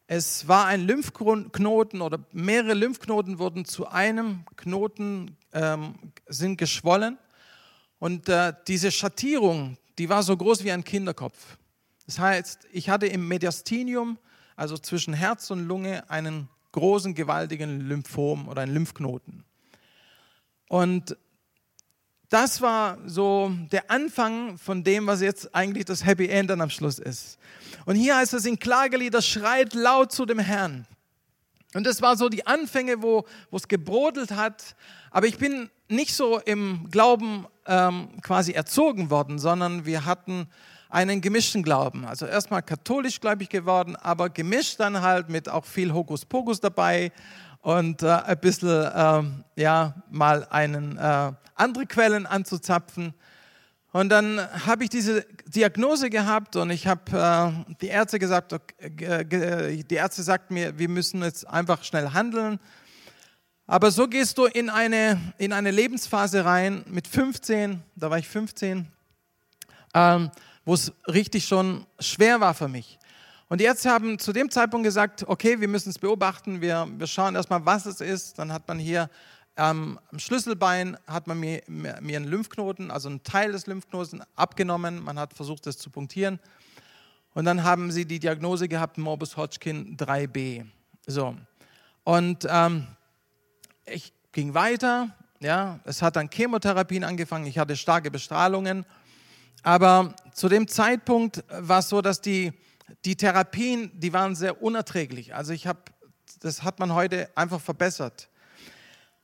Es 0.07 0.49
war 0.49 0.65
ein 0.65 0.87
Lymphknoten 0.87 2.01
oder 2.01 2.25
mehrere 2.33 2.73
Lymphknoten 2.73 3.39
wurden 3.39 3.67
zu 3.67 3.87
einem 3.87 4.47
Knoten 4.57 5.37
ähm, 5.53 5.95
sind 6.27 6.57
geschwollen 6.57 7.19
und 7.99 8.31
äh, 8.31 8.55
diese 8.67 8.91
Schattierung, 8.91 9.77
die 10.01 10.09
war 10.09 10.23
so 10.23 10.35
groß 10.35 10.65
wie 10.65 10.73
ein 10.73 10.83
Kinderkopf. 10.83 11.37
Das 12.07 12.19
heißt, 12.19 12.67
ich 12.73 12.89
hatte 12.89 13.07
im 13.07 13.29
Mediastinium, 13.29 14.17
also 14.57 14.79
zwischen 14.79 15.13
Herz 15.13 15.51
und 15.51 15.67
Lunge, 15.69 16.09
einen 16.09 16.49
großen, 16.73 17.15
gewaltigen 17.15 17.83
Lymphom 17.83 18.49
oder 18.49 18.63
einen 18.63 18.73
Lymphknoten. 18.73 19.45
Und 20.71 21.19
das 22.31 22.63
war 22.63 22.97
so 23.05 23.53
der 23.71 23.91
Anfang 23.91 24.57
von 24.57 24.85
dem, 24.85 25.07
was 25.07 25.21
jetzt 25.21 25.55
eigentlich 25.55 25.85
das 25.85 26.07
Happy 26.07 26.29
End 26.29 26.49
dann 26.49 26.63
am 26.63 26.71
Schluss 26.71 26.99
ist. 26.99 27.39
Und 27.85 27.97
hier 27.97 28.17
heißt 28.17 28.33
es 28.33 28.47
in 28.47 28.59
Klagelieder, 28.59 29.21
schreit 29.21 29.75
laut 29.75 30.13
zu 30.13 30.25
dem 30.25 30.39
Herrn. 30.39 30.87
Und 31.75 31.85
das 31.85 32.01
war 32.01 32.17
so 32.17 32.31
die 32.31 32.47
Anfänge, 32.47 33.03
wo, 33.03 33.27
es 33.53 33.69
gebrodelt 33.69 34.31
hat. 34.31 34.77
Aber 35.11 35.27
ich 35.27 35.37
bin 35.37 35.69
nicht 35.89 36.15
so 36.15 36.39
im 36.39 36.89
Glauben 36.91 37.47
ähm, 37.71 38.09
quasi 38.21 38.53
erzogen 38.53 39.09
worden, 39.11 39.39
sondern 39.39 39.87
wir 39.87 40.05
hatten 40.05 40.49
einen 40.91 41.21
gemischten 41.21 41.63
Glauben. 41.63 42.05
Also 42.05 42.27
erstmal 42.27 42.63
katholisch 42.63 43.21
gläubig 43.21 43.49
geworden, 43.49 43.97
aber 43.97 44.29
gemischt 44.29 44.81
dann 44.81 45.01
halt 45.01 45.29
mit 45.29 45.49
auch 45.49 45.65
viel 45.65 45.95
Hokuspokus 45.95 46.61
dabei 46.61 47.13
und 47.61 48.03
äh, 48.03 48.09
ein 48.09 48.41
bisschen, 48.41 48.69
äh, 48.69 49.63
ja, 49.63 49.95
mal 50.11 50.47
einen, 50.51 50.99
äh, 50.99 51.33
andere 51.55 51.87
Quellen 51.87 52.27
anzuzapfen. 52.27 53.15
Und 53.93 54.09
dann 54.09 54.41
habe 54.67 54.85
ich 54.85 54.91
diese 54.91 55.27
Diagnose 55.47 56.11
gehabt 56.11 56.57
und 56.57 56.71
ich 56.71 56.87
habe 56.87 57.03
äh, 57.13 57.75
die 57.81 57.89
Ärzte 57.89 58.19
gesagt, 58.19 58.53
okay, 58.53 59.83
die 59.83 59.95
Ärzte 59.95 60.23
sagten 60.23 60.55
mir, 60.55 60.79
wir 60.79 60.89
müssen 60.89 61.23
jetzt 61.23 61.47
einfach 61.47 61.83
schnell 61.85 62.11
handeln. 62.11 62.59
Aber 63.71 63.93
so 63.93 64.09
gehst 64.09 64.37
du 64.37 64.47
in 64.47 64.69
eine, 64.69 65.33
in 65.39 65.53
eine 65.53 65.71
Lebensphase 65.71 66.45
rein 66.45 66.83
mit 66.89 67.07
15, 67.07 67.81
da 67.95 68.11
war 68.11 68.19
ich 68.19 68.27
15, 68.27 68.89
ähm, 69.95 70.31
wo 70.65 70.75
es 70.75 70.93
richtig 71.07 71.47
schon 71.47 71.87
schwer 72.01 72.41
war 72.41 72.53
für 72.53 72.67
mich. 72.67 72.99
Und 73.49 73.61
die 73.61 73.67
Ärzte 73.67 73.91
haben 73.91 74.19
zu 74.19 74.33
dem 74.33 74.51
Zeitpunkt 74.51 74.85
gesagt, 74.85 75.23
okay, 75.29 75.61
wir 75.61 75.69
müssen 75.69 75.91
es 75.91 76.01
beobachten, 76.01 76.61
wir, 76.61 76.89
wir 76.99 77.07
schauen 77.07 77.37
erstmal, 77.37 77.65
was 77.65 77.87
es 77.87 78.01
ist. 78.01 78.41
Dann 78.41 78.53
hat 78.53 78.67
man 78.67 78.81
hier 78.81 79.09
ähm, 79.57 80.01
am 80.11 80.19
Schlüsselbein 80.19 80.97
hat 81.07 81.29
man 81.29 81.39
mir, 81.39 81.63
mir, 81.69 81.95
einen 81.95 82.25
Lymphknoten, 82.25 82.91
also 82.91 83.09
einen 83.09 83.23
Teil 83.23 83.53
des 83.53 83.69
Lymphknotens 83.69 84.21
abgenommen. 84.35 85.01
Man 85.01 85.17
hat 85.17 85.33
versucht, 85.33 85.65
das 85.67 85.79
zu 85.79 85.91
punktieren. 85.91 86.41
Und 87.35 87.45
dann 87.45 87.63
haben 87.63 87.93
sie 87.93 88.05
die 88.05 88.19
Diagnose 88.19 88.67
gehabt, 88.67 88.99
Morbus 88.99 89.37
Hodgkin 89.37 89.97
3b. 89.97 90.67
So. 91.07 91.37
Und 92.03 92.49
ähm, 92.51 92.89
ich 93.91 94.13
ging 94.33 94.55
weiter. 94.55 95.15
Ja, 95.41 95.81
es 95.85 96.03
hat 96.03 96.17
dann 96.17 96.29
Chemotherapien 96.31 97.05
angefangen. 97.05 97.47
Ich 97.47 97.59
hatte 97.59 97.77
starke 97.77 98.11
Bestrahlungen. 98.11 98.85
Aber 99.63 100.15
zu 100.33 100.49
dem 100.49 100.69
Zeitpunkt 100.69 101.45
war 101.49 101.81
es 101.81 101.89
so, 101.89 102.01
dass 102.01 102.21
die 102.21 102.53
die 103.05 103.17
Therapien, 103.17 103.91
die 103.95 104.13
waren 104.13 104.35
sehr 104.35 104.63
unerträglich. 104.63 105.35
Also 105.35 105.53
ich 105.53 105.67
habe, 105.67 105.81
das 106.41 106.63
hat 106.63 106.79
man 106.79 106.95
heute 106.95 107.31
einfach 107.35 107.61
verbessert. 107.61 108.29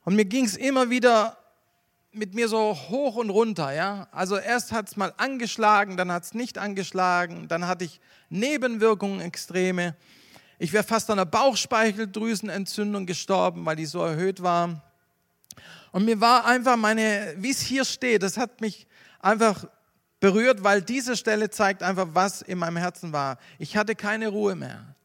Und 0.03 0.15
mir 0.15 0.25
ging 0.25 0.45
es 0.45 0.55
immer 0.55 0.89
wieder 0.89 1.37
mit 2.11 2.33
mir 2.33 2.47
so 2.47 2.75
hoch 2.89 3.15
und 3.17 3.29
runter. 3.29 3.73
Ja? 3.73 4.07
Also 4.11 4.37
erst 4.37 4.71
hat 4.71 4.87
es 4.87 4.97
mal 4.97 5.13
angeschlagen, 5.17 5.97
dann 5.97 6.11
hat 6.11 6.23
es 6.23 6.33
nicht 6.33 6.57
angeschlagen, 6.57 7.47
dann 7.47 7.67
hatte 7.67 7.85
ich 7.85 7.99
Nebenwirkungen 8.29 9.21
extreme. 9.21 9.95
Ich 10.59 10.73
wäre 10.73 10.83
fast 10.83 11.09
an 11.09 11.19
einer 11.19 11.25
Bauchspeicheldrüsenentzündung 11.25 13.05
gestorben, 13.05 13.65
weil 13.65 13.75
die 13.75 13.85
so 13.85 14.01
erhöht 14.01 14.41
war. 14.41 14.83
Und 15.91 16.05
mir 16.05 16.19
war 16.19 16.45
einfach 16.45 16.77
meine, 16.77 17.35
wie 17.37 17.51
es 17.51 17.61
hier 17.61 17.85
steht, 17.85 18.23
das 18.23 18.37
hat 18.37 18.59
mich 18.61 18.87
einfach 19.19 19.65
berührt, 20.19 20.63
weil 20.63 20.81
diese 20.81 21.15
Stelle 21.15 21.51
zeigt 21.51 21.83
einfach, 21.83 22.07
was 22.13 22.41
in 22.41 22.57
meinem 22.57 22.77
Herzen 22.77 23.13
war. 23.13 23.37
Ich 23.59 23.77
hatte 23.77 23.93
keine 23.95 24.29
Ruhe 24.29 24.55
mehr. 24.55 24.95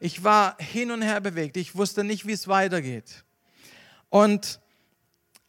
Ich 0.00 0.24
war 0.24 0.56
hin 0.58 0.90
und 0.90 1.02
her 1.02 1.20
bewegt. 1.20 1.56
Ich 1.56 1.76
wusste 1.76 2.02
nicht, 2.02 2.26
wie 2.26 2.32
es 2.32 2.48
weitergeht. 2.48 3.24
Und 4.10 4.58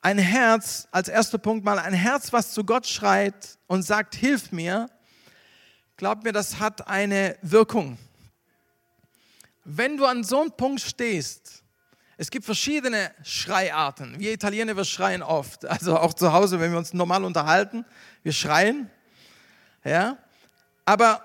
ein 0.02 0.20
Herz, 0.20 0.88
als 0.92 1.08
erster 1.08 1.40
Punkt 1.40 1.66
mal, 1.66 1.80
ein 1.80 1.94
Herz, 1.94 2.32
was 2.34 2.52
zu 2.52 2.64
Gott 2.64 2.86
schreit 2.86 3.58
und 3.66 3.82
sagt, 3.82 4.14
hilf 4.14 4.52
mir, 4.52 4.92
glaub 5.98 6.24
mir, 6.24 6.34
das 6.34 6.60
hat 6.60 6.88
eine 6.88 7.36
Wirkung. 7.42 7.98
Wenn 9.66 9.98
du 9.98 10.06
an 10.06 10.24
so 10.24 10.42
einem 10.42 10.52
Punkt 10.52 10.82
stehst, 10.82 11.64
es 12.18 12.30
gibt 12.30 12.46
verschiedene 12.46 13.12
Schreiarten. 13.24 14.20
Wir 14.20 14.34
Italiener, 14.34 14.76
wir 14.76 14.86
schreien 14.86 15.24
oft. 15.24 15.66
Also 15.70 15.98
auch 15.98 16.14
zu 16.14 16.34
Hause, 16.34 16.60
wenn 16.60 16.72
wir 16.72 16.78
uns 16.78 16.94
normal 16.94 17.24
unterhalten, 17.24 17.86
wir 18.24 18.34
schreien. 18.34 18.90
Ja? 19.84 20.18
Aber 20.86 21.24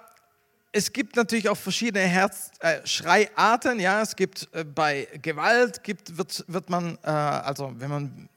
es 0.73 0.93
gibt 0.93 1.17
natürlich 1.17 1.49
auch 1.49 1.57
verschiedene 1.57 2.05
Herz, 2.05 2.51
äh, 2.61 2.87
Schreiarten. 2.87 3.81
Ja? 3.81 4.03
Es 4.03 4.17
gibt 4.17 4.49
äh, 4.53 4.65
bei 4.65 5.09
Gewalt, 5.21 5.83
gibt, 5.83 6.17
wird, 6.17 6.45
wird 6.47 6.71
man, 6.71 6.97
äh, 7.03 7.11
also 7.11 7.73
wenn 7.77 7.91
man 7.91 8.29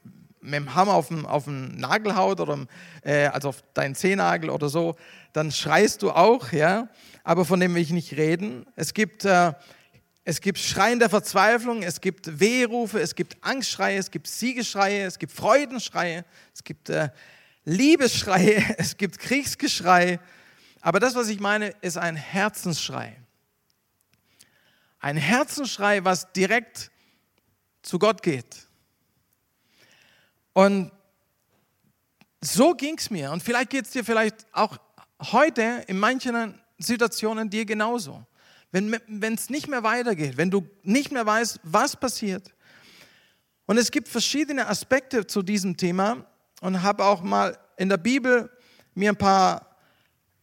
mit 0.41 0.55
dem 0.55 0.73
Hammer 0.73 0.95
auf 0.95 1.09
den, 1.09 1.25
auf 1.25 1.45
Nagel 1.47 2.15
haut 2.15 2.39
oder 2.39 2.65
äh, 3.03 3.27
also 3.27 3.49
auf 3.49 3.63
deinen 3.75 3.93
Zehennagel 3.93 4.49
oder 4.49 4.69
so, 4.69 4.95
dann 5.33 5.51
schreist 5.51 6.01
du 6.01 6.11
auch, 6.11 6.51
ja. 6.51 6.89
Aber 7.23 7.45
von 7.45 7.59
dem 7.59 7.75
will 7.75 7.81
ich 7.81 7.91
nicht 7.91 8.13
reden. 8.13 8.65
Es 8.75 8.95
gibt 8.95 9.23
äh, 9.25 9.53
es 10.23 10.39
gibt 10.39 10.59
Schreien 10.59 10.99
der 10.99 11.09
Verzweiflung, 11.09 11.81
es 11.81 11.99
gibt 11.99 12.39
Wehrufe, 12.39 12.99
es 12.99 13.15
gibt 13.15 13.43
Angstschreie, 13.43 13.97
es 13.97 14.11
gibt 14.11 14.27
Siegeschreie, 14.27 15.05
es 15.05 15.17
gibt 15.17 15.31
Freudenschreie, 15.31 16.25
es 16.53 16.63
gibt 16.63 16.89
äh, 16.89 17.09
Liebesschreie, 17.65 18.63
es 18.77 18.97
gibt 18.97 19.17
Kriegsgeschrei. 19.17 20.19
Aber 20.81 20.99
das, 20.99 21.15
was 21.15 21.27
ich 21.29 21.39
meine, 21.39 21.69
ist 21.81 21.97
ein 21.97 22.15
Herzensschrei. 22.15 23.17
Ein 24.99 25.17
Herzensschrei, 25.17 26.03
was 26.03 26.31
direkt 26.33 26.91
zu 27.81 27.97
Gott 27.97 28.21
geht. 28.21 28.67
Und 30.53 30.91
so 32.41 32.73
ging 32.73 32.97
es 32.97 33.09
mir. 33.09 33.31
Und 33.31 33.41
vielleicht 33.41 33.71
geht 33.71 33.85
es 33.85 33.91
dir 33.91 34.03
vielleicht 34.03 34.45
auch 34.51 34.77
heute 35.19 35.83
in 35.87 35.97
manchen 35.97 36.59
Situationen 36.77 37.49
dir 37.49 37.65
genauso. 37.65 38.25
Wenn 38.71 39.33
es 39.33 39.49
nicht 39.49 39.67
mehr 39.67 39.83
weitergeht, 39.83 40.37
wenn 40.37 40.49
du 40.49 40.67
nicht 40.83 41.11
mehr 41.11 41.25
weißt, 41.25 41.59
was 41.63 41.95
passiert. 41.95 42.53
Und 43.65 43.77
es 43.77 43.91
gibt 43.91 44.07
verschiedene 44.07 44.67
Aspekte 44.67 45.27
zu 45.27 45.41
diesem 45.41 45.77
Thema 45.77 46.25
und 46.61 46.81
habe 46.81 47.03
auch 47.03 47.21
mal 47.21 47.57
in 47.77 47.89
der 47.89 47.97
Bibel 47.97 48.49
mir 48.93 49.11
ein 49.11 49.17
paar 49.17 49.75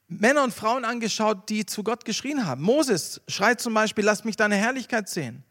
Männer 0.08 0.44
und 0.44 0.54
Frauen 0.54 0.84
angeschaut, 0.84 1.48
die 1.48 1.66
zu 1.66 1.82
Gott 1.82 2.04
geschrien 2.04 2.46
haben. 2.46 2.62
Moses 2.62 3.20
schreit 3.28 3.60
zum 3.60 3.74
Beispiel, 3.74 4.04
lass 4.04 4.24
mich 4.24 4.36
deine 4.36 4.56
Herrlichkeit 4.56 5.08
sehen. 5.08 5.44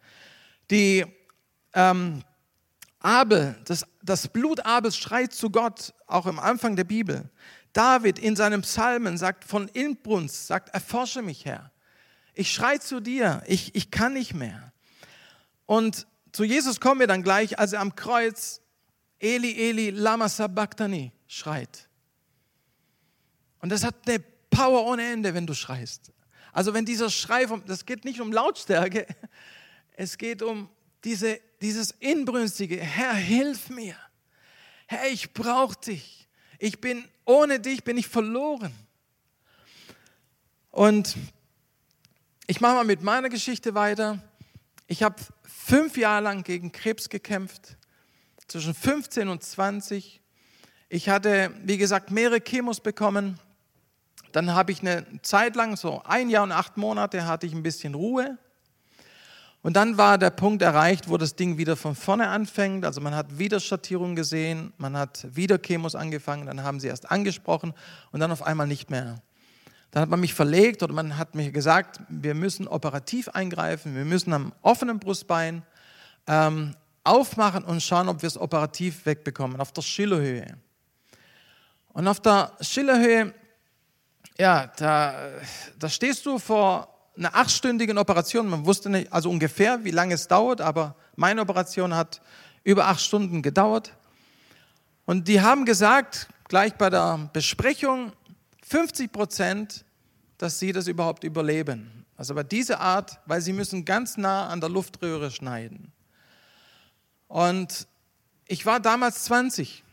Die 0.71 1.05
ähm, 1.73 2.23
Abel, 2.99 3.55
das, 3.65 3.85
das 4.01 4.27
Blut 4.27 4.65
Abels 4.65 4.97
schreit 4.97 5.33
zu 5.33 5.51
Gott, 5.51 5.93
auch 6.07 6.25
im 6.25 6.39
Anfang 6.39 6.75
der 6.75 6.83
Bibel. 6.83 7.29
David 7.73 8.17
in 8.17 8.35
seinem 8.35 8.61
Psalmen 8.61 9.17
sagt 9.17 9.43
von 9.43 9.67
Inbrunst, 9.67 10.47
sagt, 10.47 10.69
erforsche 10.69 11.21
mich, 11.21 11.45
Herr. 11.45 11.71
Ich 12.37 12.53
schrei 12.53 12.77
zu 12.77 12.99
dir, 12.99 13.41
ich, 13.47 13.73
ich 13.73 13.89
kann 13.89 14.13
nicht 14.13 14.35
mehr. 14.35 14.71
Und 15.65 16.05
zu 16.31 16.43
Jesus 16.43 16.79
kommen 16.79 16.99
wir 16.99 17.07
dann 17.07 17.23
gleich, 17.23 17.57
als 17.57 17.73
er 17.73 17.81
am 17.81 17.95
Kreuz 17.95 18.61
Eli, 19.19 19.69
Eli, 19.69 19.89
lama 19.89 20.29
sabachthani 20.29 21.11
schreit. 21.25 21.89
Und 23.59 23.69
das 23.69 23.83
hat 23.83 23.95
eine 24.07 24.19
Power 24.51 24.85
ohne 24.85 25.11
Ende, 25.11 25.33
wenn 25.33 25.47
du 25.47 25.55
schreist. 25.55 26.11
Also 26.53 26.75
wenn 26.75 26.85
dieser 26.85 27.09
Schrei, 27.09 27.47
vom, 27.47 27.65
das 27.65 27.85
geht 27.85 28.05
nicht 28.05 28.21
um 28.21 28.31
Lautstärke, 28.31 29.07
es 29.93 30.19
geht 30.19 30.43
um 30.43 30.69
diese, 31.03 31.39
dieses 31.61 31.91
inbrünstige, 31.99 32.77
Herr, 32.77 33.15
hilf 33.15 33.69
mir. 33.69 33.95
Herr, 34.85 35.09
ich 35.09 35.33
brauche 35.33 35.75
dich. 35.79 36.27
Ich 36.59 36.79
bin, 36.81 37.03
ohne 37.25 37.59
dich 37.59 37.83
bin 37.83 37.97
ich 37.97 38.07
verloren. 38.07 38.73
Und 40.69 41.15
ich 42.49 42.61
mache 42.61 42.75
mal 42.75 42.85
mit 42.85 43.03
meiner 43.03 43.27
Geschichte 43.27 43.75
weiter. 43.75 44.19
Ich 44.87 45.03
habe 45.03 45.15
fünf 45.43 45.97
Jahre 45.97 46.23
lang 46.23 46.43
gegen 46.43 46.71
Krebs 46.71 47.09
gekämpft, 47.09 47.75
zwischen 48.47 48.73
15 48.73 49.27
und 49.27 49.43
20. 49.43 50.21
Ich 50.87 51.09
hatte, 51.09 51.51
wie 51.65 51.77
gesagt, 51.77 52.09
mehrere 52.09 52.39
Chemos 52.39 52.79
bekommen. 52.79 53.37
Dann 54.31 54.55
habe 54.55 54.71
ich 54.71 54.79
eine 54.79 55.05
Zeit 55.23 55.57
lang, 55.57 55.75
so 55.75 56.01
ein 56.03 56.29
Jahr 56.29 56.43
und 56.43 56.53
acht 56.53 56.77
Monate, 56.77 57.27
hatte 57.27 57.45
ich 57.45 57.53
ein 57.53 57.63
bisschen 57.63 57.95
Ruhe. 57.95 58.37
Und 59.61 59.73
dann 59.73 59.97
war 59.97 60.17
der 60.17 60.29
Punkt 60.29 60.61
erreicht, 60.61 61.09
wo 61.09 61.17
das 61.17 61.35
Ding 61.35 61.57
wieder 61.57 61.75
von 61.75 61.95
vorne 61.95 62.29
anfängt. 62.29 62.85
Also 62.85 63.01
man 63.01 63.13
hat 63.13 63.37
wieder 63.37 63.59
Schattierungen 63.59 64.15
gesehen, 64.15 64.71
man 64.77 64.95
hat 64.95 65.27
wieder 65.35 65.61
Chemos 65.61 65.95
angefangen, 65.95 66.45
dann 66.45 66.63
haben 66.63 66.79
sie 66.79 66.87
erst 66.87 67.11
angesprochen 67.11 67.73
und 68.13 68.21
dann 68.21 68.31
auf 68.31 68.43
einmal 68.43 68.67
nicht 68.67 68.89
mehr. 68.89 69.21
Dann 69.91 70.01
hat 70.01 70.09
man 70.09 70.19
mich 70.19 70.33
verlegt 70.33 70.83
oder 70.83 70.93
man 70.93 71.17
hat 71.17 71.35
mir 71.35 71.51
gesagt, 71.51 72.01
wir 72.09 72.35
müssen 72.35 72.67
operativ 72.67 73.29
eingreifen, 73.29 73.95
wir 73.95 74.05
müssen 74.05 74.33
am 74.33 74.53
offenen 74.61 74.99
Brustbein 74.99 75.63
ähm, 76.27 76.75
aufmachen 77.03 77.63
und 77.63 77.81
schauen, 77.81 78.09
ob 78.09 78.21
wir 78.21 78.27
es 78.27 78.37
operativ 78.37 79.05
wegbekommen, 79.05 79.59
auf 79.59 79.71
der 79.71 79.81
Schillerhöhe. 79.81 80.57
Und 81.93 82.07
auf 82.07 82.19
der 82.19 82.51
Schillerhöhe, 82.61 83.33
ja, 84.37 84.67
da, 84.77 85.15
da 85.79 85.89
stehst 85.89 86.25
du 86.25 86.37
vor 86.37 86.93
einer 87.17 87.33
achtstündigen 87.35 87.97
Operation. 87.97 88.49
Man 88.49 88.65
wusste 88.65 88.89
nicht, 88.89 89.11
also 89.11 89.29
ungefähr, 89.29 89.83
wie 89.83 89.91
lange 89.91 90.13
es 90.13 90.27
dauert, 90.27 90.61
aber 90.61 90.95
meine 91.15 91.41
Operation 91.41 91.95
hat 91.95 92.21
über 92.63 92.87
acht 92.87 93.01
Stunden 93.01 93.41
gedauert. 93.41 93.93
Und 95.05 95.27
die 95.27 95.41
haben 95.41 95.65
gesagt, 95.65 96.27
gleich 96.49 96.75
bei 96.75 96.89
der 96.89 97.29
Besprechung, 97.33 98.11
50 98.67 99.11
Prozent, 99.11 99.85
dass 100.37 100.59
sie 100.59 100.71
das 100.71 100.87
überhaupt 100.87 101.23
überleben. 101.23 102.05
Also 102.17 102.35
bei 102.35 102.43
dieser 102.43 102.79
Art, 102.79 103.19
weil 103.25 103.41
sie 103.41 103.53
müssen 103.53 103.85
ganz 103.85 104.17
nah 104.17 104.47
an 104.47 104.59
der 104.59 104.69
Luftröhre 104.69 105.31
schneiden. 105.31 105.93
Und 107.27 107.87
ich 108.45 108.65
war 108.65 108.79
damals 108.79 109.23
20. 109.25 109.83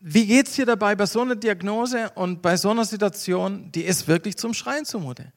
Wie 0.00 0.26
geht 0.26 0.48
es 0.48 0.54
dir 0.54 0.66
dabei 0.66 0.94
bei 0.94 1.04
so 1.04 1.20
einer 1.20 1.36
Diagnose 1.36 2.10
und 2.14 2.40
bei 2.40 2.56
so 2.56 2.70
einer 2.70 2.84
Situation, 2.84 3.70
die 3.72 3.82
ist 3.82 4.08
wirklich 4.08 4.36
zum 4.36 4.54
Schreien 4.54 4.86
zumute? 4.86 5.32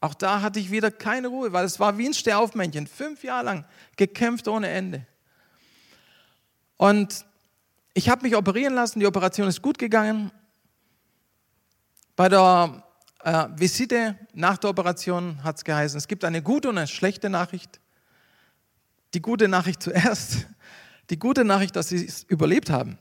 Auch 0.00 0.14
da 0.14 0.40
hatte 0.42 0.58
ich 0.58 0.70
wieder 0.70 0.90
keine 0.90 1.28
Ruhe, 1.28 1.52
weil 1.52 1.64
es 1.64 1.78
war 1.78 1.96
wie 1.96 2.06
ein 2.06 2.14
Stehaufmännchen, 2.14 2.86
fünf 2.86 3.22
Jahre 3.22 3.44
lang 3.44 3.64
gekämpft 3.96 4.48
ohne 4.48 4.68
Ende. 4.68 5.06
Und 6.76 7.24
ich 7.96 8.10
habe 8.10 8.24
mich 8.24 8.36
operieren 8.36 8.74
lassen, 8.74 9.00
die 9.00 9.06
Operation 9.06 9.48
ist 9.48 9.62
gut 9.62 9.78
gegangen. 9.78 10.30
Bei 12.14 12.28
der 12.28 12.84
äh, 13.24 13.48
Visite 13.56 14.18
nach 14.34 14.58
der 14.58 14.68
Operation 14.68 15.42
hat 15.42 15.56
es 15.56 15.64
geheißen, 15.64 15.96
es 15.96 16.06
gibt 16.06 16.22
eine 16.22 16.42
gute 16.42 16.68
und 16.68 16.76
eine 16.76 16.88
schlechte 16.88 17.30
Nachricht. 17.30 17.80
Die 19.14 19.22
gute 19.22 19.48
Nachricht 19.48 19.82
zuerst. 19.82 20.46
Die 21.08 21.18
gute 21.18 21.42
Nachricht, 21.42 21.74
dass 21.74 21.88
sie 21.88 22.04
es 22.04 22.24
überlebt 22.24 22.68
haben. 22.68 22.98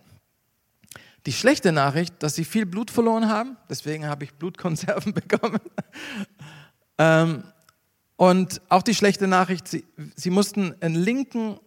Die 1.26 1.34
schlechte 1.34 1.74
Nachricht, 1.74 2.24
dass 2.24 2.36
sie 2.36 2.46
viel 2.46 2.66
Blut 2.66 2.90
verloren 2.90 3.28
haben. 3.28 3.58
Deswegen 3.70 4.08
habe 4.08 4.24
ich 4.24 4.34
Blutkonserven 4.36 5.14
bekommen. 5.14 5.60
ähm, 6.98 7.44
und 8.16 8.62
auch 8.70 8.82
die 8.82 8.96
schlechte 8.96 9.28
Nachricht, 9.28 9.68
sie, 9.68 9.86
sie 10.16 10.30
mussten 10.30 10.74
einen 10.82 10.96
linken 10.96 11.60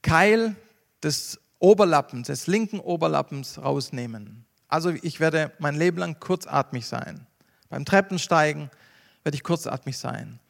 Keil 0.00 0.56
des 1.02 1.41
Oberlappens, 1.62 2.26
des 2.26 2.48
linken 2.48 2.80
Oberlappens 2.80 3.58
rausnehmen. 3.58 4.44
Also 4.66 4.90
ich 4.90 5.20
werde 5.20 5.52
mein 5.60 5.76
Leben 5.76 5.98
lang 5.98 6.18
kurzatmig 6.18 6.86
sein. 6.86 7.26
Beim 7.68 7.84
Treppensteigen 7.84 8.68
werde 9.22 9.36
ich 9.36 9.44
kurzatmig 9.44 9.96
sein. 9.96 10.40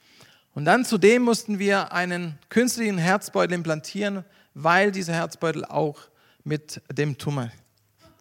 Und 0.55 0.65
dann 0.65 0.87
zudem 0.87 1.23
mussten 1.23 1.59
wir 1.59 1.93
einen 1.93 2.39
künstlichen 2.49 2.97
Herzbeutel 2.97 3.53
implantieren, 3.55 4.25
weil 4.55 4.91
dieser 4.91 5.13
Herzbeutel 5.13 5.67
auch 5.67 5.99
mit 6.45 6.81
dem 6.91 7.19
Tumor, 7.19 7.51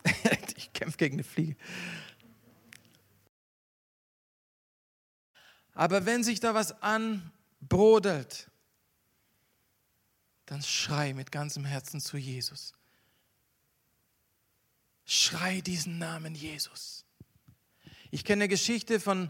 ich 0.57 0.73
kämpfe 0.73 0.97
gegen 0.97 1.15
eine 1.15 1.23
Fliege, 1.23 1.55
Aber 5.73 6.05
wenn 6.05 6.23
sich 6.23 6.39
da 6.39 6.53
was 6.53 6.81
anbrodelt, 6.81 8.51
dann 10.45 10.61
schrei 10.61 11.13
mit 11.13 11.31
ganzem 11.31 11.63
Herzen 11.63 12.01
zu 12.01 12.17
Jesus. 12.17 12.73
Schrei 15.13 15.59
diesen 15.59 15.97
Namen 15.97 16.35
Jesus. 16.35 17.03
Ich 18.11 18.23
kenne 18.23 18.43
eine 18.43 18.47
Geschichte 18.47 18.97
von 19.01 19.29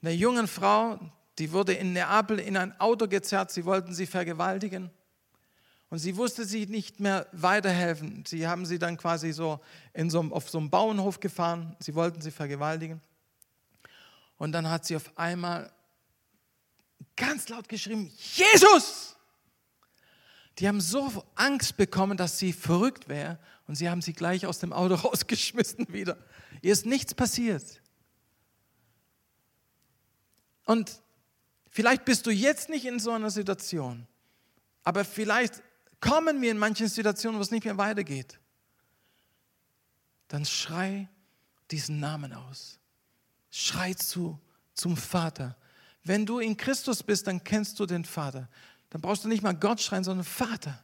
einer 0.00 0.12
jungen 0.12 0.46
Frau, 0.46 1.00
die 1.40 1.50
wurde 1.50 1.72
in 1.72 1.92
Neapel 1.92 2.38
in 2.38 2.56
ein 2.56 2.78
Auto 2.78 3.08
gezerrt, 3.08 3.50
sie 3.50 3.64
wollten 3.64 3.92
sie 3.92 4.06
vergewaltigen. 4.06 4.92
Und 5.90 5.98
sie 5.98 6.16
wusste 6.16 6.44
sie 6.44 6.66
nicht 6.66 7.00
mehr 7.00 7.26
weiterhelfen. 7.32 8.22
Sie 8.28 8.46
haben 8.46 8.64
sie 8.64 8.78
dann 8.78 8.96
quasi 8.96 9.32
so, 9.32 9.58
in 9.92 10.08
so 10.08 10.20
auf 10.20 10.48
so 10.48 10.58
einem 10.58 10.70
Bauernhof 10.70 11.18
gefahren. 11.18 11.74
Sie 11.80 11.96
wollten 11.96 12.20
sie 12.20 12.30
vergewaltigen. 12.30 13.00
Und 14.36 14.52
dann 14.52 14.70
hat 14.70 14.84
sie 14.84 14.94
auf 14.94 15.18
einmal 15.18 15.72
ganz 17.16 17.48
laut 17.48 17.68
geschrieben, 17.68 18.12
Jesus! 18.36 19.16
Die 20.60 20.68
haben 20.68 20.80
so 20.80 21.24
Angst 21.34 21.76
bekommen, 21.76 22.16
dass 22.16 22.38
sie 22.38 22.52
verrückt 22.52 23.08
wäre 23.08 23.40
und 23.68 23.76
sie 23.76 23.88
haben 23.88 24.02
sie 24.02 24.14
gleich 24.14 24.46
aus 24.46 24.58
dem 24.58 24.72
Auto 24.72 24.94
rausgeschmissen 25.06 25.92
wieder. 25.92 26.18
Ihr 26.62 26.72
ist 26.72 26.86
nichts 26.86 27.14
passiert. 27.14 27.80
Und 30.64 31.00
vielleicht 31.70 32.04
bist 32.04 32.26
du 32.26 32.30
jetzt 32.30 32.68
nicht 32.68 32.84
in 32.84 32.98
so 32.98 33.12
einer 33.12 33.30
Situation, 33.30 34.06
aber 34.82 35.04
vielleicht 35.04 35.62
kommen 36.00 36.42
wir 36.42 36.50
in 36.50 36.58
manchen 36.58 36.88
Situationen, 36.88 37.38
wo 37.38 37.42
es 37.42 37.50
nicht 37.50 37.64
mehr 37.64 37.78
weitergeht. 37.78 38.40
Dann 40.28 40.44
schrei 40.44 41.08
diesen 41.70 42.00
Namen 42.00 42.32
aus. 42.32 42.78
Schrei 43.50 43.94
zu 43.94 44.38
zum 44.74 44.96
Vater. 44.96 45.56
Wenn 46.04 46.26
du 46.26 46.38
in 46.38 46.56
Christus 46.56 47.02
bist, 47.02 47.26
dann 47.26 47.42
kennst 47.44 47.80
du 47.80 47.86
den 47.86 48.04
Vater. 48.04 48.48
Dann 48.90 49.00
brauchst 49.00 49.24
du 49.24 49.28
nicht 49.28 49.42
mal 49.42 49.54
Gott 49.54 49.80
schreien, 49.80 50.04
sondern 50.04 50.24
Vater. 50.24 50.82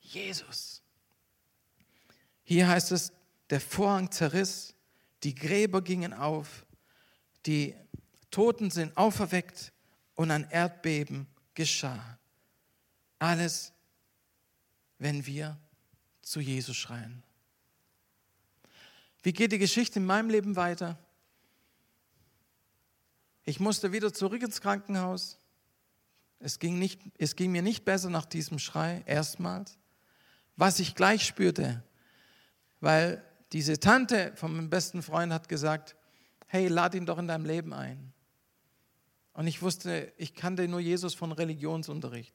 Jesus. 0.00 0.71
Hier 2.44 2.68
heißt 2.68 2.92
es, 2.92 3.12
der 3.50 3.60
Vorhang 3.60 4.10
zerriss, 4.10 4.74
die 5.22 5.34
Gräber 5.34 5.82
gingen 5.82 6.12
auf, 6.12 6.66
die 7.46 7.74
Toten 8.30 8.70
sind 8.70 8.96
auferweckt 8.96 9.72
und 10.14 10.30
ein 10.30 10.48
Erdbeben 10.50 11.26
geschah. 11.54 12.18
Alles, 13.18 13.72
wenn 14.98 15.26
wir 15.26 15.58
zu 16.22 16.40
Jesus 16.40 16.76
schreien. 16.76 17.22
Wie 19.22 19.32
geht 19.32 19.52
die 19.52 19.58
Geschichte 19.58 19.98
in 19.98 20.06
meinem 20.06 20.30
Leben 20.30 20.56
weiter? 20.56 20.98
Ich 23.44 23.60
musste 23.60 23.92
wieder 23.92 24.12
zurück 24.12 24.42
ins 24.42 24.60
Krankenhaus. 24.60 25.38
Es 26.38 26.58
ging, 26.58 26.78
nicht, 26.78 27.00
es 27.18 27.36
ging 27.36 27.52
mir 27.52 27.62
nicht 27.62 27.84
besser 27.84 28.10
nach 28.10 28.24
diesem 28.24 28.58
Schrei, 28.58 29.02
erstmals. 29.06 29.78
Was 30.56 30.80
ich 30.80 30.94
gleich 30.94 31.24
spürte, 31.24 31.82
weil 32.82 33.24
diese 33.52 33.78
Tante 33.78 34.32
von 34.34 34.54
meinem 34.54 34.68
besten 34.68 35.02
Freund 35.02 35.32
hat 35.32 35.48
gesagt, 35.48 35.94
hey, 36.48 36.66
lad 36.66 36.94
ihn 36.94 37.06
doch 37.06 37.16
in 37.16 37.28
deinem 37.28 37.46
Leben 37.46 37.72
ein. 37.72 38.12
Und 39.34 39.46
ich 39.46 39.62
wusste, 39.62 40.12
ich 40.18 40.34
kannte 40.34 40.66
nur 40.66 40.80
Jesus 40.80 41.14
von 41.14 41.32
Religionsunterricht 41.32 42.34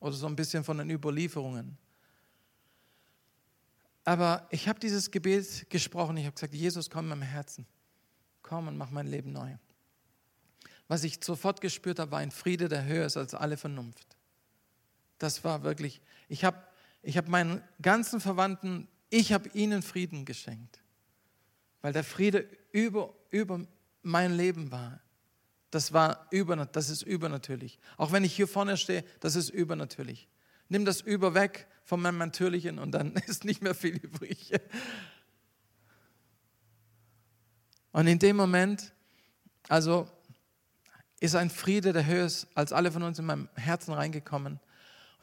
oder 0.00 0.14
so 0.14 0.26
ein 0.26 0.36
bisschen 0.36 0.64
von 0.64 0.78
den 0.78 0.90
Überlieferungen. 0.90 1.76
Aber 4.04 4.48
ich 4.50 4.66
habe 4.66 4.80
dieses 4.80 5.10
Gebet 5.10 5.68
gesprochen, 5.68 6.16
ich 6.16 6.24
habe 6.24 6.34
gesagt, 6.34 6.54
Jesus, 6.54 6.88
komm 6.88 7.04
in 7.04 7.10
meinem 7.10 7.22
Herzen, 7.22 7.66
komm 8.42 8.68
und 8.68 8.78
mach 8.78 8.90
mein 8.90 9.06
Leben 9.06 9.32
neu. 9.32 9.54
Was 10.88 11.04
ich 11.04 11.22
sofort 11.22 11.60
gespürt 11.60 11.98
habe, 11.98 12.10
war 12.10 12.20
ein 12.20 12.30
Friede, 12.30 12.68
der 12.68 12.86
höher 12.86 13.06
ist 13.06 13.18
als 13.18 13.34
alle 13.34 13.58
Vernunft. 13.58 14.16
Das 15.18 15.44
war 15.44 15.62
wirklich, 15.62 16.00
ich 16.28 16.42
habe 16.42 16.58
ich 17.02 17.18
hab 17.18 17.28
meinen 17.28 17.62
ganzen 17.82 18.18
Verwandten, 18.18 18.88
ich 19.14 19.32
habe 19.32 19.48
ihnen 19.50 19.82
Frieden 19.82 20.24
geschenkt, 20.24 20.82
weil 21.82 21.92
der 21.92 22.02
Friede 22.02 22.48
über, 22.72 23.14
über 23.30 23.64
mein 24.02 24.34
Leben 24.34 24.72
war. 24.72 25.00
Das, 25.70 25.92
war 25.92 26.26
über, 26.32 26.56
das 26.66 26.90
ist 26.90 27.02
übernatürlich. 27.02 27.78
Auch 27.96 28.10
wenn 28.10 28.24
ich 28.24 28.34
hier 28.34 28.48
vorne 28.48 28.76
stehe, 28.76 29.04
das 29.20 29.36
ist 29.36 29.50
übernatürlich. 29.50 30.28
Nimm 30.68 30.84
das 30.84 31.00
Über 31.00 31.34
weg 31.34 31.68
von 31.84 32.02
meinem 32.02 32.18
Natürlichen 32.18 32.80
und 32.80 32.90
dann 32.90 33.12
ist 33.26 33.44
nicht 33.44 33.62
mehr 33.62 33.74
viel 33.74 33.94
übrig. 33.96 34.52
Und 37.92 38.08
in 38.08 38.18
dem 38.18 38.34
Moment, 38.34 38.92
also 39.68 40.08
ist 41.20 41.36
ein 41.36 41.50
Friede, 41.50 41.92
der 41.92 42.04
höher 42.04 42.26
ist 42.26 42.48
als 42.56 42.72
alle 42.72 42.90
von 42.90 43.04
uns 43.04 43.20
in 43.20 43.26
meinem 43.26 43.48
Herzen 43.54 43.94
reingekommen. 43.94 44.58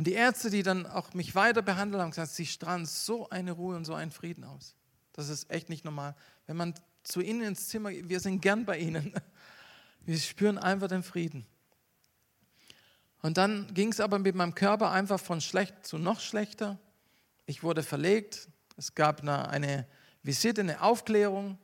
Und 0.01 0.07
die 0.07 0.13
Ärzte, 0.13 0.49
die 0.49 0.63
dann 0.63 0.87
auch 0.87 1.13
mich 1.13 1.35
weiter 1.35 1.61
behandelt 1.61 2.01
haben, 2.01 2.09
gesagt, 2.09 2.31
sie 2.31 2.47
strahlen 2.47 2.87
so 2.87 3.29
eine 3.29 3.51
Ruhe 3.51 3.75
und 3.75 3.85
so 3.85 3.93
einen 3.93 4.09
Frieden 4.09 4.43
aus. 4.43 4.73
Das 5.13 5.29
ist 5.29 5.51
echt 5.51 5.69
nicht 5.69 5.85
normal. 5.85 6.15
Wenn 6.47 6.57
man 6.57 6.73
zu 7.03 7.21
ihnen 7.21 7.43
ins 7.43 7.67
Zimmer 7.67 7.91
wir 7.91 8.19
sind 8.19 8.41
gern 8.41 8.65
bei 8.65 8.79
ihnen. 8.79 9.13
Wir 10.03 10.17
spüren 10.17 10.57
einfach 10.57 10.87
den 10.87 11.03
Frieden. 11.03 11.45
Und 13.21 13.37
dann 13.37 13.71
ging 13.75 13.91
es 13.91 13.99
aber 13.99 14.17
mit 14.17 14.33
meinem 14.33 14.55
Körper 14.55 14.89
einfach 14.89 15.19
von 15.19 15.39
schlecht 15.39 15.85
zu 15.85 15.99
noch 15.99 16.19
schlechter. 16.19 16.79
Ich 17.45 17.61
wurde 17.61 17.83
verlegt. 17.83 18.49
Es 18.77 18.95
gab 18.95 19.21
eine, 19.21 19.49
eine 19.49 19.85
Visite, 20.23 20.61
eine 20.61 20.81
Aufklärung. 20.81 21.59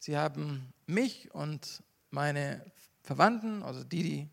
Sie 0.00 0.18
haben 0.18 0.72
mich 0.86 1.32
und 1.32 1.84
meine 2.10 2.64
Verwandten, 3.04 3.62
also 3.62 3.84
die, 3.84 4.02
die 4.02 4.28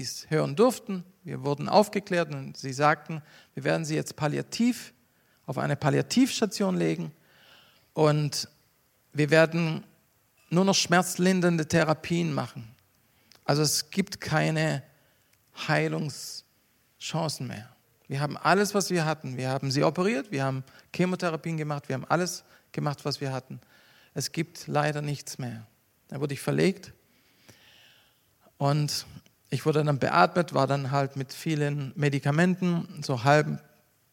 es 0.00 0.30
hören 0.30 0.56
durften, 0.56 1.04
wir 1.24 1.44
wurden 1.44 1.68
aufgeklärt 1.68 2.32
und 2.32 2.56
sie 2.56 2.72
sagten, 2.72 3.22
wir 3.54 3.64
werden 3.64 3.84
sie 3.84 3.94
jetzt 3.94 4.16
palliativ 4.16 4.92
auf 5.46 5.58
eine 5.58 5.76
Palliativstation 5.76 6.76
legen 6.76 7.12
und 7.92 8.48
wir 9.12 9.30
werden 9.30 9.84
nur 10.50 10.64
noch 10.64 10.74
schmerzlindernde 10.74 11.66
Therapien 11.68 12.32
machen. 12.32 12.68
Also 13.44 13.62
es 13.62 13.90
gibt 13.90 14.20
keine 14.20 14.82
Heilungschancen 15.68 17.46
mehr. 17.46 17.68
Wir 18.08 18.20
haben 18.20 18.36
alles, 18.36 18.74
was 18.74 18.90
wir 18.90 19.04
hatten. 19.04 19.36
Wir 19.36 19.48
haben 19.48 19.70
sie 19.70 19.84
operiert, 19.84 20.30
wir 20.30 20.44
haben 20.44 20.64
Chemotherapien 20.94 21.56
gemacht, 21.56 21.88
wir 21.88 21.94
haben 21.94 22.04
alles 22.04 22.44
gemacht, 22.72 23.04
was 23.04 23.20
wir 23.20 23.32
hatten. 23.32 23.60
Es 24.14 24.32
gibt 24.32 24.66
leider 24.66 25.02
nichts 25.02 25.38
mehr. 25.38 25.66
Da 26.08 26.20
wurde 26.20 26.34
ich 26.34 26.40
verlegt 26.40 26.92
und 28.58 29.06
ich 29.52 29.66
wurde 29.66 29.84
dann 29.84 29.98
beatmet, 29.98 30.54
war 30.54 30.66
dann 30.66 30.92
halt 30.92 31.16
mit 31.16 31.34
vielen 31.34 31.92
Medikamenten, 31.94 33.02
so 33.02 33.22
halb 33.22 33.62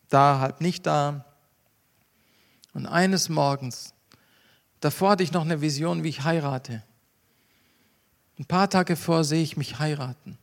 da, 0.10 0.39
halb 0.41 0.60
nicht 0.60 0.86
da. 0.86 1.23
Und 2.73 2.86
eines 2.86 3.30
Morgens, 3.30 3.93
davor 4.82 5.12
hatte 5.12 5.23
ich 5.23 5.32
noch 5.32 5.45
eine 5.45 5.62
Vision, 5.62 6.04
wie 6.04 6.10
ich 6.10 6.25
heirate. 6.25 6.84
Ein 8.38 8.43
paar 8.45 8.69
Tage 8.69 8.97
vor 8.97 9.23
sehe 9.23 9.41
ich 9.41 9.56
mich 9.56 9.80
heiraten. 9.80 10.38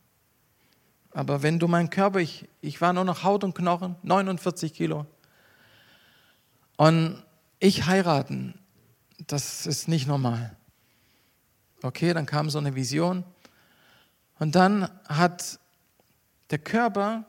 Aber 1.13 1.43
wenn 1.43 1.59
du 1.59 1.69
meinen 1.69 1.91
Körper, 1.91 2.21
ich, 2.21 2.49
ich 2.63 2.81
war 2.81 2.95
nur 2.95 3.05
noch 3.05 3.23
Haut 3.23 3.45
und 3.45 3.55
Knochen, 3.55 3.97
49 4.03 4.73
Kilo. 4.73 5.05
Und 6.79 7.23
ich 7.59 7.85
heiraten, 7.85 8.59
das 9.27 9.67
ist 9.67 9.89
nicht 9.89 10.07
normal. 10.07 10.57
Okay, 11.83 12.15
dann 12.15 12.25
kam 12.25 12.49
so 12.49 12.59
eine 12.59 12.75
Vision. 12.75 13.25
Und 14.39 14.55
dann 14.55 14.89
hat 15.09 15.59
der 16.51 16.59
Körper 16.59 17.25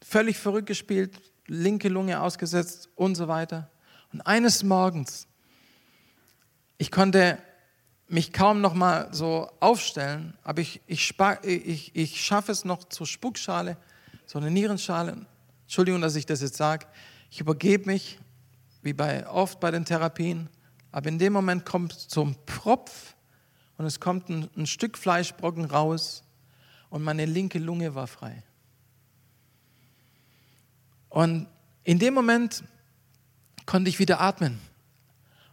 völlig 0.00 0.38
verrückt 0.38 0.66
gespielt, 0.66 1.20
linke 1.46 1.88
Lunge 1.88 2.20
ausgesetzt 2.20 2.88
und 2.94 3.14
so 3.14 3.28
weiter. 3.28 3.70
Und 4.12 4.20
eines 4.22 4.62
Morgens, 4.62 5.26
ich 6.78 6.90
konnte 6.90 7.38
mich 8.08 8.32
kaum 8.32 8.60
noch 8.60 8.74
mal 8.74 9.08
so 9.12 9.50
aufstellen, 9.60 10.34
aber 10.42 10.60
ich, 10.60 10.80
ich, 10.86 11.14
ich, 11.42 11.96
ich 11.96 12.24
schaffe 12.24 12.52
es 12.52 12.64
noch 12.64 12.84
zur 12.84 13.06
Spuckschale, 13.06 13.76
so 14.26 14.38
eine 14.38 14.50
Nierenschale. 14.50 15.26
Entschuldigung, 15.62 16.00
dass 16.02 16.14
ich 16.14 16.26
das 16.26 16.42
jetzt 16.42 16.56
sage. 16.56 16.86
Ich 17.30 17.40
übergebe 17.40 17.86
mich, 17.86 18.18
wie 18.82 18.92
bei 18.92 19.26
oft 19.26 19.60
bei 19.60 19.70
den 19.70 19.84
Therapien, 19.84 20.48
aber 20.90 21.08
in 21.08 21.18
dem 21.18 21.32
Moment 21.32 21.64
kommt 21.64 21.92
zum 21.92 22.36
Propf 22.44 23.14
und 23.78 23.86
es 23.86 23.98
kommt 23.98 24.28
ein, 24.28 24.50
ein 24.56 24.66
Stück 24.66 24.98
Fleischbrocken 24.98 25.64
raus 25.64 26.22
und 26.92 27.02
meine 27.02 27.24
linke 27.24 27.58
Lunge 27.58 27.94
war 27.94 28.06
frei. 28.06 28.42
Und 31.08 31.48
in 31.84 31.98
dem 31.98 32.12
Moment 32.12 32.62
konnte 33.64 33.88
ich 33.88 33.98
wieder 33.98 34.20
atmen. 34.20 34.60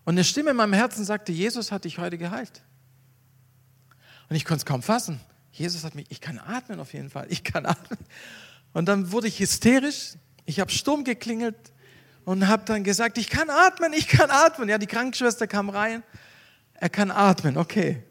Und 0.03 0.15
eine 0.15 0.25
Stimme 0.25 0.51
in 0.51 0.57
meinem 0.57 0.73
Herzen 0.73 1.05
sagte, 1.05 1.31
Jesus 1.31 1.71
hat 1.71 1.85
dich 1.85 1.97
heute 1.97 2.17
geheilt. 2.17 2.61
Und 4.27 4.35
ich 4.35 4.43
konnte 4.43 4.63
es 4.63 4.65
kaum 4.65 4.83
fassen. 4.83 5.21
Jesus 5.53 5.85
hat 5.85 5.95
mich, 5.95 6.07
ich 6.09 6.19
kann 6.19 6.39
atmen 6.39 6.77
auf 6.81 6.91
jeden 6.91 7.09
Fall, 7.09 7.27
ich 7.29 7.45
kann 7.45 7.65
atmen. 7.65 7.99
Und 8.73 8.87
dann 8.89 9.13
wurde 9.13 9.27
ich 9.29 9.39
hysterisch, 9.39 10.15
ich 10.45 10.59
habe 10.59 10.71
stumm 10.71 11.05
geklingelt 11.05 11.55
und 12.25 12.49
habe 12.49 12.65
dann 12.65 12.83
gesagt, 12.83 13.17
ich 13.17 13.29
kann 13.29 13.49
atmen, 13.49 13.93
ich 13.93 14.09
kann 14.09 14.29
atmen. 14.29 14.67
Ja, 14.67 14.77
die 14.77 14.87
Krankenschwester 14.87 15.47
kam 15.47 15.69
rein, 15.69 16.03
er 16.73 16.89
kann 16.89 17.11
atmen, 17.11 17.55
okay. 17.55 18.03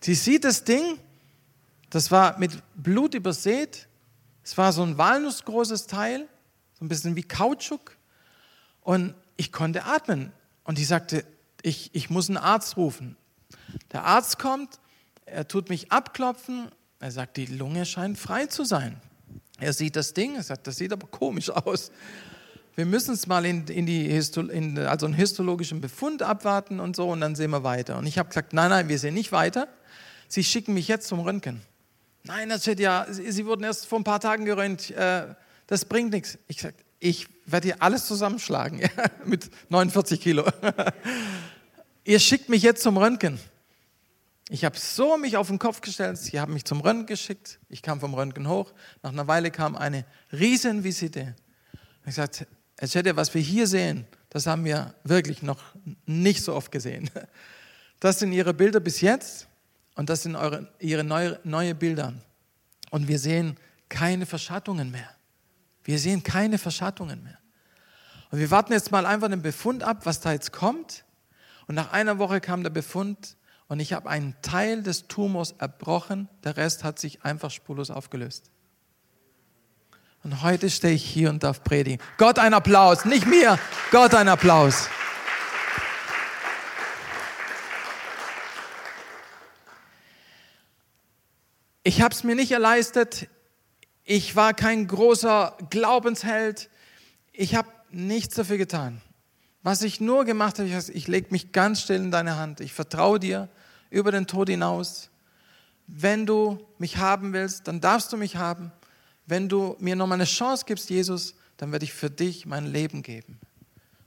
Sie 0.00 0.14
sieht 0.14 0.44
das 0.44 0.62
Ding, 0.62 1.00
das 1.92 2.10
war 2.10 2.38
mit 2.38 2.52
Blut 2.74 3.12
übersät. 3.12 3.86
Es 4.42 4.56
war 4.56 4.72
so 4.72 4.82
ein 4.82 4.96
walnussgroßes 4.96 5.86
Teil, 5.86 6.26
so 6.72 6.86
ein 6.86 6.88
bisschen 6.88 7.16
wie 7.16 7.22
Kautschuk. 7.22 7.98
Und 8.80 9.14
ich 9.36 9.52
konnte 9.52 9.84
atmen. 9.84 10.32
Und 10.64 10.78
die 10.78 10.86
sagte, 10.86 11.22
ich, 11.60 11.90
ich 11.94 12.08
muss 12.08 12.30
einen 12.30 12.38
Arzt 12.38 12.78
rufen. 12.78 13.18
Der 13.92 14.04
Arzt 14.04 14.38
kommt, 14.38 14.80
er 15.26 15.46
tut 15.46 15.68
mich 15.68 15.92
abklopfen. 15.92 16.70
Er 16.98 17.10
sagt, 17.10 17.36
die 17.36 17.44
Lunge 17.44 17.84
scheint 17.84 18.16
frei 18.16 18.46
zu 18.46 18.64
sein. 18.64 18.98
Er 19.58 19.74
sieht 19.74 19.94
das 19.94 20.14
Ding, 20.14 20.36
er 20.36 20.42
sagt, 20.42 20.66
das 20.66 20.76
sieht 20.76 20.94
aber 20.94 21.06
komisch 21.08 21.50
aus. 21.50 21.92
Wir 22.74 22.86
müssen 22.86 23.12
es 23.12 23.26
mal 23.26 23.44
in, 23.44 23.66
in 23.66 23.84
die 23.84 24.08
in, 24.08 24.78
also 24.78 25.04
einen 25.04 25.14
histologischen 25.14 25.82
Befund 25.82 26.22
abwarten 26.22 26.80
und 26.80 26.96
so 26.96 27.10
und 27.10 27.20
dann 27.20 27.34
sehen 27.34 27.50
wir 27.50 27.64
weiter. 27.64 27.98
Und 27.98 28.06
ich 28.06 28.16
habe 28.16 28.30
gesagt, 28.30 28.54
nein, 28.54 28.70
nein, 28.70 28.88
wir 28.88 28.98
sehen 28.98 29.12
nicht 29.12 29.30
weiter. 29.30 29.68
Sie 30.26 30.42
schicken 30.42 30.72
mich 30.72 30.88
jetzt 30.88 31.08
zum 31.08 31.20
Röntgen. 31.20 31.60
Nein, 32.24 32.48
das 32.48 32.62
steht 32.62 32.78
ja, 32.80 33.06
Sie 33.10 33.46
wurden 33.46 33.64
erst 33.64 33.86
vor 33.86 33.98
ein 33.98 34.04
paar 34.04 34.20
Tagen 34.20 34.44
geröntgt. 34.44 34.90
Äh, 34.90 35.34
das 35.66 35.84
bringt 35.84 36.12
nichts. 36.12 36.38
Ich 36.46 36.60
sage, 36.60 36.76
ich 37.00 37.28
werde 37.46 37.68
hier 37.68 37.82
alles 37.82 38.06
zusammenschlagen 38.06 38.80
mit 39.24 39.50
49 39.70 40.20
Kilo. 40.20 40.44
Ihr 42.04 42.20
schickt 42.20 42.48
mich 42.48 42.62
jetzt 42.62 42.82
zum 42.82 42.96
Röntgen. 42.96 43.38
Ich 44.48 44.64
habe 44.64 44.78
so 44.78 45.16
mich 45.16 45.36
auf 45.36 45.48
den 45.48 45.58
Kopf 45.58 45.80
gestellt, 45.80 46.18
sie 46.18 46.38
haben 46.38 46.52
mich 46.52 46.64
zum 46.64 46.80
Röntgen 46.80 47.06
geschickt. 47.06 47.58
Ich 47.68 47.80
kam 47.80 48.00
vom 48.00 48.12
Röntgen 48.12 48.48
hoch. 48.48 48.72
Nach 49.02 49.10
einer 49.10 49.26
Weile 49.26 49.50
kam 49.50 49.76
eine 49.76 50.04
Riesenvisite. 50.32 51.34
Ich 52.04 52.14
sagte, 52.14 52.46
es 52.76 52.94
hätte, 52.94 53.16
was 53.16 53.32
wir 53.34 53.40
hier 53.40 53.66
sehen, 53.66 54.06
das 54.28 54.46
haben 54.46 54.64
wir 54.64 54.94
wirklich 55.04 55.42
noch 55.42 55.62
nicht 56.04 56.42
so 56.42 56.54
oft 56.54 56.70
gesehen. 56.70 57.10
Das 58.00 58.18
sind 58.18 58.32
ihre 58.32 58.52
Bilder 58.52 58.80
bis 58.80 59.00
jetzt 59.00 59.46
und 59.94 60.08
das 60.08 60.22
sind 60.22 60.36
eure, 60.36 60.68
ihre 60.78 61.04
neue, 61.04 61.38
neue 61.44 61.74
Bilder. 61.74 62.14
Und 62.90 63.08
wir 63.08 63.18
sehen 63.18 63.56
keine 63.88 64.26
Verschattungen 64.26 64.90
mehr. 64.90 65.08
Wir 65.84 65.98
sehen 65.98 66.22
keine 66.22 66.58
Verschattungen 66.58 67.22
mehr. 67.22 67.38
Und 68.30 68.38
wir 68.38 68.50
warten 68.50 68.72
jetzt 68.72 68.90
mal 68.90 69.04
einfach 69.04 69.28
den 69.28 69.42
Befund 69.42 69.82
ab, 69.82 70.06
was 70.06 70.20
da 70.20 70.32
jetzt 70.32 70.52
kommt. 70.52 71.04
Und 71.66 71.74
nach 71.74 71.92
einer 71.92 72.18
Woche 72.18 72.40
kam 72.40 72.62
der 72.62 72.70
Befund 72.70 73.36
und 73.68 73.80
ich 73.80 73.92
habe 73.92 74.08
einen 74.08 74.34
Teil 74.42 74.82
des 74.82 75.08
Tumors 75.08 75.52
erbrochen, 75.52 76.28
der 76.44 76.56
Rest 76.56 76.84
hat 76.84 76.98
sich 76.98 77.24
einfach 77.24 77.50
spurlos 77.50 77.90
aufgelöst. 77.90 78.50
Und 80.24 80.42
heute 80.42 80.70
stehe 80.70 80.94
ich 80.94 81.04
hier 81.04 81.30
und 81.30 81.42
darf 81.42 81.64
predigen. 81.64 81.98
Gott 82.16 82.38
ein 82.38 82.54
Applaus, 82.54 83.04
nicht 83.04 83.26
mir, 83.26 83.58
Gott 83.90 84.14
ein 84.14 84.28
Applaus. 84.28 84.88
Ich 91.84 92.00
habe 92.00 92.14
es 92.14 92.22
mir 92.22 92.36
nicht 92.36 92.52
erleistet. 92.52 93.28
Ich 94.04 94.36
war 94.36 94.54
kein 94.54 94.86
großer 94.86 95.56
Glaubensheld. 95.70 96.70
Ich 97.32 97.56
habe 97.56 97.68
nichts 97.90 98.36
dafür 98.36 98.56
getan. 98.56 99.00
Was 99.64 99.82
ich 99.82 100.00
nur 100.00 100.24
gemacht 100.24 100.58
habe, 100.58 100.68
ich, 100.68 100.88
ich 100.90 101.08
lege 101.08 101.28
mich 101.30 101.50
ganz 101.50 101.82
still 101.82 101.96
in 101.96 102.10
deine 102.12 102.36
Hand. 102.36 102.60
Ich 102.60 102.72
vertraue 102.72 103.18
dir 103.18 103.48
über 103.90 104.12
den 104.12 104.28
Tod 104.28 104.48
hinaus. 104.48 105.10
Wenn 105.88 106.24
du 106.24 106.64
mich 106.78 106.98
haben 106.98 107.32
willst, 107.32 107.66
dann 107.66 107.80
darfst 107.80 108.12
du 108.12 108.16
mich 108.16 108.36
haben. 108.36 108.70
Wenn 109.26 109.48
du 109.48 109.76
mir 109.80 109.96
nochmal 109.96 110.16
eine 110.16 110.24
Chance 110.24 110.64
gibst, 110.66 110.88
Jesus, 110.88 111.34
dann 111.56 111.72
werde 111.72 111.84
ich 111.84 111.92
für 111.92 112.10
dich 112.10 112.46
mein 112.46 112.66
Leben 112.66 113.02
geben. 113.02 113.40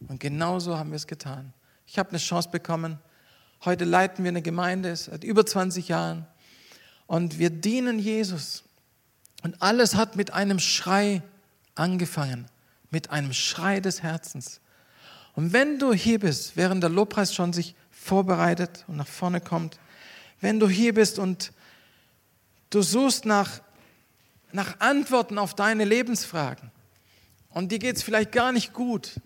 Und 0.08 0.22
genauso 0.22 0.78
haben 0.78 0.92
wir 0.92 0.98
es 0.98 1.08
getan. 1.08 1.54
Ich 1.86 2.00
habe 2.00 2.10
eine 2.10 2.20
Chance 2.20 2.50
bekommen. 2.50 3.00
Heute 3.66 3.84
leiten 3.84 4.24
wir 4.24 4.30
eine 4.30 4.42
Gemeinde 4.42 4.96
seit 4.96 5.24
über 5.26 5.46
20 5.46 5.90
Jahren. 5.90 6.26
Und 7.08 7.40
wir 7.40 7.50
dienen 7.50 8.00
Jesus. 8.00 8.64
Und 9.44 9.62
alles 9.62 9.96
hat 9.96 10.16
mit 10.16 10.34
einem 10.34 10.60
Schrei 10.60 11.22
angefangen, 11.76 12.46
mit 12.90 13.10
einem 13.12 13.34
Schrei 13.34 13.80
des 13.80 14.02
Herzens. 14.02 14.60
Und 15.36 15.54
wenn 15.54 15.80
du 15.80 15.94
hier 15.94 16.20
bist, 16.20 16.56
während 16.56 16.82
der 16.82 16.90
Lobpreis 16.90 17.34
schon 17.34 17.54
sich 17.54 17.76
vorbereitet 17.92 18.86
und 18.88 18.98
nach 18.98 19.08
vorne 19.08 19.42
kommt, 19.42 19.78
wenn 20.42 20.60
du 20.60 20.70
hier 20.70 20.94
bist 20.94 21.20
und 21.20 21.52
du 22.70 22.82
suchst 22.82 23.26
nach, 23.26 23.62
nach 24.52 24.80
Antworten 24.80 25.38
auf 25.38 25.54
deine 25.54 25.86
Lebensfragen 25.86 26.72
und 27.50 27.72
dir 27.72 27.80
geht 27.80 27.98
es 27.98 28.04
vielleicht 28.04 28.32
gar 28.32 28.52
nicht 28.52 28.74
gut, 28.74 29.20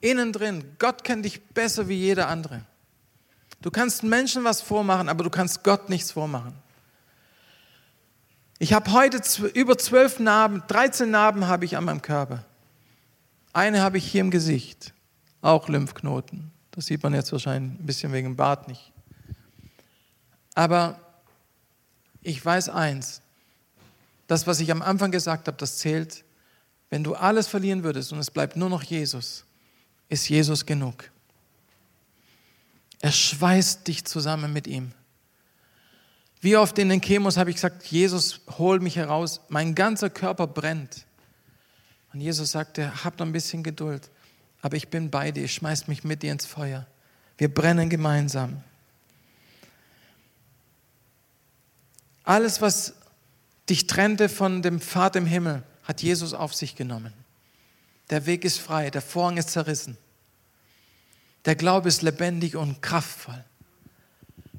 innen 0.00 0.32
drin, 0.32 0.64
Gott 0.78 1.04
kennt 1.04 1.24
dich 1.24 1.42
besser 1.46 1.88
wie 1.88 1.96
jeder 1.96 2.28
andere. 2.28 2.64
Du 3.60 3.70
kannst 3.70 4.02
Menschen 4.02 4.44
was 4.44 4.60
vormachen, 4.60 5.08
aber 5.08 5.24
du 5.24 5.30
kannst 5.30 5.64
Gott 5.64 5.88
nichts 5.88 6.12
vormachen. 6.12 6.54
Ich 8.58 8.72
habe 8.72 8.92
heute 8.92 9.22
über 9.54 9.78
zwölf 9.78 10.18
Narben, 10.18 10.62
13 10.66 11.10
Narben 11.10 11.46
habe 11.46 11.64
ich 11.64 11.76
an 11.76 11.84
meinem 11.84 12.02
Körper. 12.02 12.44
Eine 13.52 13.82
habe 13.82 13.98
ich 13.98 14.10
hier 14.10 14.20
im 14.20 14.30
Gesicht, 14.30 14.92
auch 15.42 15.68
Lymphknoten. 15.68 16.50
Das 16.72 16.86
sieht 16.86 17.02
man 17.02 17.14
jetzt 17.14 17.30
wahrscheinlich 17.30 17.80
ein 17.80 17.86
bisschen 17.86 18.12
wegen 18.12 18.30
dem 18.30 18.36
Bart 18.36 18.66
nicht. 18.66 18.92
Aber 20.54 20.98
ich 22.22 22.44
weiß 22.44 22.68
eins, 22.68 23.22
das, 24.26 24.46
was 24.46 24.60
ich 24.60 24.70
am 24.72 24.82
Anfang 24.82 25.12
gesagt 25.12 25.46
habe, 25.46 25.56
das 25.56 25.78
zählt. 25.78 26.24
Wenn 26.90 27.04
du 27.04 27.14
alles 27.14 27.46
verlieren 27.46 27.84
würdest 27.84 28.12
und 28.12 28.18
es 28.18 28.30
bleibt 28.30 28.56
nur 28.56 28.68
noch 28.68 28.82
Jesus, 28.82 29.44
ist 30.08 30.28
Jesus 30.28 30.66
genug. 30.66 31.10
Er 33.00 33.12
schweißt 33.12 33.86
dich 33.86 34.04
zusammen 34.04 34.52
mit 34.52 34.66
ihm. 34.66 34.92
Wie 36.40 36.56
oft 36.56 36.78
in 36.78 36.88
den 36.88 37.00
Chemos 37.00 37.36
habe 37.36 37.50
ich 37.50 37.56
gesagt, 37.56 37.86
Jesus, 37.86 38.40
hol 38.58 38.78
mich 38.80 38.96
heraus, 38.96 39.40
mein 39.48 39.74
ganzer 39.74 40.08
Körper 40.08 40.46
brennt. 40.46 41.04
Und 42.12 42.20
Jesus 42.20 42.52
sagte, 42.52 43.04
hab 43.04 43.18
noch 43.18 43.26
ein 43.26 43.32
bisschen 43.32 43.62
Geduld, 43.62 44.08
aber 44.62 44.76
ich 44.76 44.88
bin 44.88 45.10
bei 45.10 45.32
dir, 45.32 45.44
ich 45.44 45.54
schmeiß 45.54 45.88
mich 45.88 46.04
mit 46.04 46.22
dir 46.22 46.32
ins 46.32 46.46
Feuer. 46.46 46.86
Wir 47.36 47.52
brennen 47.52 47.88
gemeinsam. 47.88 48.62
Alles, 52.24 52.60
was 52.60 52.94
dich 53.68 53.86
trennte 53.86 54.28
von 54.28 54.62
dem 54.62 54.80
Vater 54.80 55.18
im 55.18 55.26
Himmel, 55.26 55.62
hat 55.84 56.02
Jesus 56.02 56.34
auf 56.34 56.54
sich 56.54 56.76
genommen. 56.76 57.12
Der 58.10 58.26
Weg 58.26 58.44
ist 58.44 58.58
frei, 58.58 58.90
der 58.90 59.02
Vorhang 59.02 59.36
ist 59.36 59.50
zerrissen. 59.50 59.96
Der 61.44 61.56
Glaube 61.56 61.88
ist 61.88 62.02
lebendig 62.02 62.56
und 62.56 62.82
kraftvoll. 62.82 63.44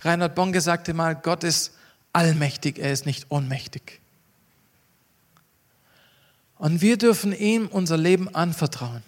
Reinhard 0.02 0.36
Bonke 0.36 0.62
sagte 0.62 0.94
mal, 0.94 1.16
Gott 1.16 1.44
ist 1.44 1.74
allmächtig, 2.14 2.80
er 2.80 2.92
ist 2.92 3.06
nicht 3.06 3.28
ohnmächtig. 3.30 4.00
Und 6.58 6.82
wir 6.82 6.98
dürfen 6.98 7.34
ihm 7.34 7.68
unser 7.68 7.98
Leben 7.98 8.34
anvertrauen. 8.34 9.04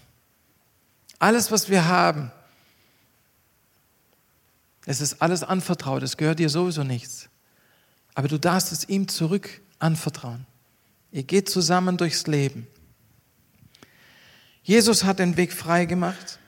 Alles, 1.19 1.51
was 1.51 1.69
wir 1.69 1.85
haben, 1.85 2.31
es 4.85 5.01
ist 5.01 5.21
alles 5.21 5.43
anvertraut, 5.43 6.01
es 6.01 6.17
gehört 6.17 6.39
dir 6.39 6.49
sowieso 6.49 6.83
nichts. 6.83 7.29
Aber 8.13 8.27
du 8.27 8.39
darfst 8.39 8.71
es 8.71 8.89
ihm 8.89 9.07
zurück 9.07 9.61
anvertrauen. 9.79 10.45
Ihr 11.11 11.23
geht 11.23 11.49
zusammen 11.49 11.97
durchs 11.97 12.25
Leben. 12.27 12.67
Jesus 14.63 15.03
hat 15.03 15.19
den 15.19 15.37
Weg 15.37 15.53
frei 15.53 15.85
gemacht. 15.85 16.39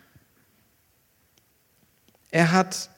Er 2.31 2.51
hat 2.51 2.89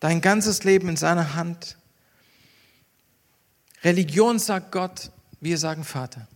dein 0.00 0.20
ganzes 0.20 0.64
Leben 0.64 0.88
in 0.88 0.96
seiner 0.96 1.34
Hand. 1.34 1.76
Religion 3.82 4.38
sagt 4.38 4.72
Gott, 4.72 5.10
wir 5.40 5.58
sagen 5.58 5.84
Vater. 5.84 6.26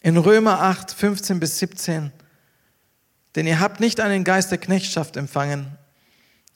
In 0.00 0.16
Römer 0.16 0.60
8, 0.60 0.92
15 0.92 1.40
bis 1.40 1.58
17, 1.58 2.12
denn 3.34 3.46
ihr 3.46 3.60
habt 3.60 3.80
nicht 3.80 4.00
einen 4.00 4.24
Geist 4.24 4.50
der 4.50 4.58
Knechtschaft 4.58 5.16
empfangen, 5.16 5.76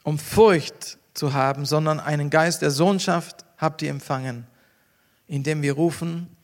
um 0.03 0.18
Furcht 0.18 0.99
zu 1.14 1.35
haben, 1.35 1.66
sondern 1.66 2.01
einen 2.01 2.31
Geist 2.31 2.62
der 2.62 2.71
Sohnschaft 2.71 3.45
habt 3.59 3.83
ihr 3.83 3.90
empfangen, 3.90 4.47
indem 5.27 5.62
wir 5.62 5.75
rufen, 5.75 6.35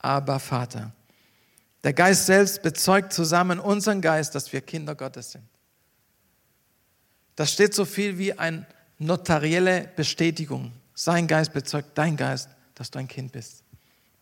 aber 0.00 0.38
Vater. 0.38 0.92
Der 1.84 1.92
Geist 1.92 2.26
selbst 2.26 2.62
bezeugt 2.62 3.12
zusammen 3.12 3.58
unseren 3.58 4.00
Geist, 4.00 4.34
dass 4.34 4.52
wir 4.52 4.60
Kinder 4.60 4.94
Gottes 4.94 5.32
sind. 5.32 5.44
Das 7.38 7.52
steht 7.52 7.72
so 7.72 7.84
viel 7.84 8.18
wie 8.18 8.36
eine 8.36 8.66
notarielle 8.98 9.88
Bestätigung. 9.94 10.72
Sein 10.92 11.28
Geist 11.28 11.52
bezeugt 11.52 11.96
dein 11.96 12.16
Geist, 12.16 12.48
dass 12.74 12.90
du 12.90 12.98
ein 12.98 13.06
Kind 13.06 13.30
bist. 13.30 13.62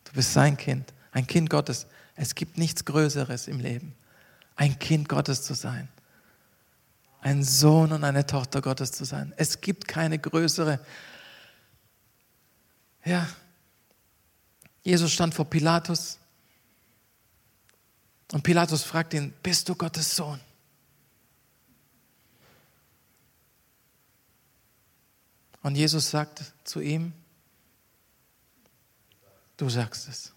Du 0.03 0.13
bist 0.13 0.33
sein 0.33 0.55
Kind, 0.55 0.93
ein 1.13 1.25
Kind 1.25 1.49
Gottes. 1.49 1.87
Es 2.15 2.35
gibt 2.35 2.59
nichts 2.59 2.85
Größeres 2.85 3.47
im 3.47 3.59
Leben, 3.59 3.95
ein 4.55 4.77
Kind 4.77 5.09
Gottes 5.09 5.41
zu 5.41 5.55
sein. 5.55 5.89
Ein 7.19 7.43
Sohn 7.43 7.91
und 7.91 8.03
eine 8.03 8.27
Tochter 8.27 8.61
Gottes 8.61 8.91
zu 8.91 9.03
sein. 9.03 9.33
Es 9.35 9.61
gibt 9.61 9.87
keine 9.87 10.19
größere. 10.19 10.79
Ja, 13.03 13.27
Jesus 14.83 15.11
stand 15.11 15.33
vor 15.33 15.49
Pilatus 15.49 16.19
und 18.31 18.43
Pilatus 18.43 18.83
fragt 18.83 19.15
ihn, 19.15 19.33
bist 19.41 19.67
du 19.69 19.73
Gottes 19.73 20.15
Sohn? 20.15 20.39
Und 25.67 25.75
Jesus 25.75 26.09
sagt 26.09 26.53
zu 26.63 26.79
ihm, 26.79 27.11
du 29.57 29.67
sagst 29.67 30.07
es. 30.07 30.31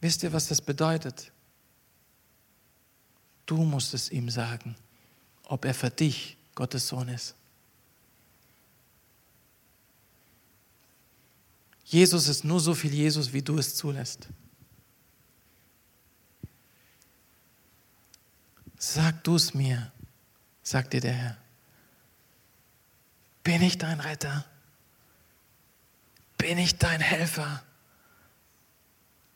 Wisst 0.00 0.22
ihr, 0.22 0.32
was 0.32 0.48
das 0.48 0.62
bedeutet? 0.62 1.30
Du 3.44 3.58
musst 3.58 3.92
es 3.92 4.10
ihm 4.10 4.30
sagen, 4.30 4.76
ob 5.42 5.66
er 5.66 5.74
für 5.74 5.90
dich 5.90 6.38
Gottes 6.54 6.88
Sohn 6.88 7.08
ist. 7.08 7.34
Jesus 11.84 12.28
ist 12.28 12.44
nur 12.44 12.60
so 12.60 12.72
viel 12.74 12.94
Jesus, 12.94 13.30
wie 13.34 13.42
du 13.42 13.58
es 13.58 13.76
zulässt. 13.76 14.26
Sag 18.78 19.22
du 19.22 19.36
es 19.36 19.52
mir, 19.52 19.92
sagt 20.62 20.94
dir 20.94 21.02
der 21.02 21.12
Herr. 21.12 21.49
Bin 23.50 23.62
ich 23.62 23.78
dein 23.78 23.98
Retter? 23.98 24.44
Bin 26.38 26.56
ich 26.56 26.78
dein 26.78 27.00
Helfer? 27.00 27.64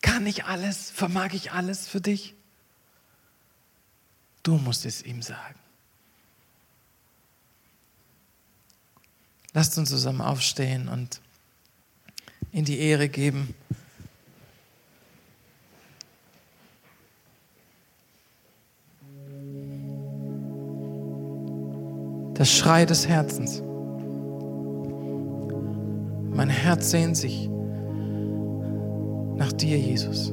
Kann 0.03 0.25
ich 0.29 0.45
alles? 0.45 0.93
Vermag 0.93 1.33
ich 1.33 1.51
alles 1.51 1.89
für 1.89 2.01
dich? 2.01 2.37
Du 4.45 4.57
musst 4.57 4.87
es 4.87 5.03
ihm 5.03 5.21
sagen. 5.21 5.59
Lasst 9.53 9.77
uns 9.79 9.89
zusammen 9.89 10.21
aufstehen 10.21 10.87
und 10.87 11.21
in 12.53 12.65
die 12.65 12.79
Ehre 12.79 13.09
geben. 13.09 13.53
Der 22.39 22.45
Schrei 22.45 22.87
des 22.87 23.09
Herzens. 23.09 23.61
Mein 26.35 26.49
Herz 26.49 26.91
sehnt 26.91 27.17
sich 27.17 27.49
nach 29.37 29.53
dir, 29.53 29.79
Jesus. 29.79 30.31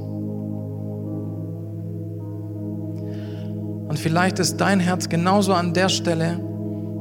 Und 3.87 3.99
vielleicht 3.99 4.39
ist 4.39 4.57
dein 4.57 4.79
Herz 4.79 5.09
genauso 5.09 5.53
an 5.53 5.73
der 5.73 5.89
Stelle, 5.89 6.39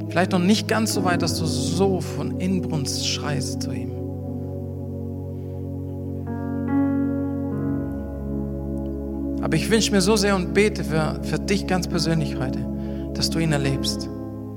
vielleicht 0.09 0.33
noch 0.33 0.39
nicht 0.39 0.67
ganz 0.67 0.93
so 0.93 1.03
weit, 1.03 1.21
dass 1.21 1.39
du 1.39 1.45
so 1.45 2.01
von 2.01 2.39
Inbrunst 2.39 3.07
schreist 3.07 3.63
zu 3.63 3.71
ihm. 3.71 3.91
Aber 9.41 9.55
ich 9.55 9.69
wünsche 9.71 9.91
mir 9.91 10.01
so 10.01 10.15
sehr 10.15 10.35
und 10.35 10.53
bete 10.53 10.83
für, 10.83 11.19
für 11.23 11.39
dich 11.39 11.65
ganz 11.65 11.87
persönlich 11.87 12.37
heute, 12.37 12.59
dass 13.13 13.29
du 13.29 13.39
ihn 13.39 13.51
erlebst, 13.51 14.09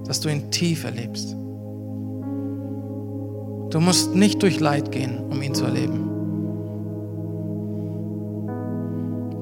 dass 0.07 0.21
du 0.21 0.29
ihn 0.29 0.51
tief 0.51 0.85
erlebst. 0.85 1.37
Du 3.75 3.81
musst 3.81 4.15
nicht 4.15 4.41
durch 4.45 4.61
Leid 4.61 4.93
gehen, 4.93 5.19
um 5.33 5.43
ihn 5.43 5.53
zu 5.53 5.65
erleben. 5.65 6.09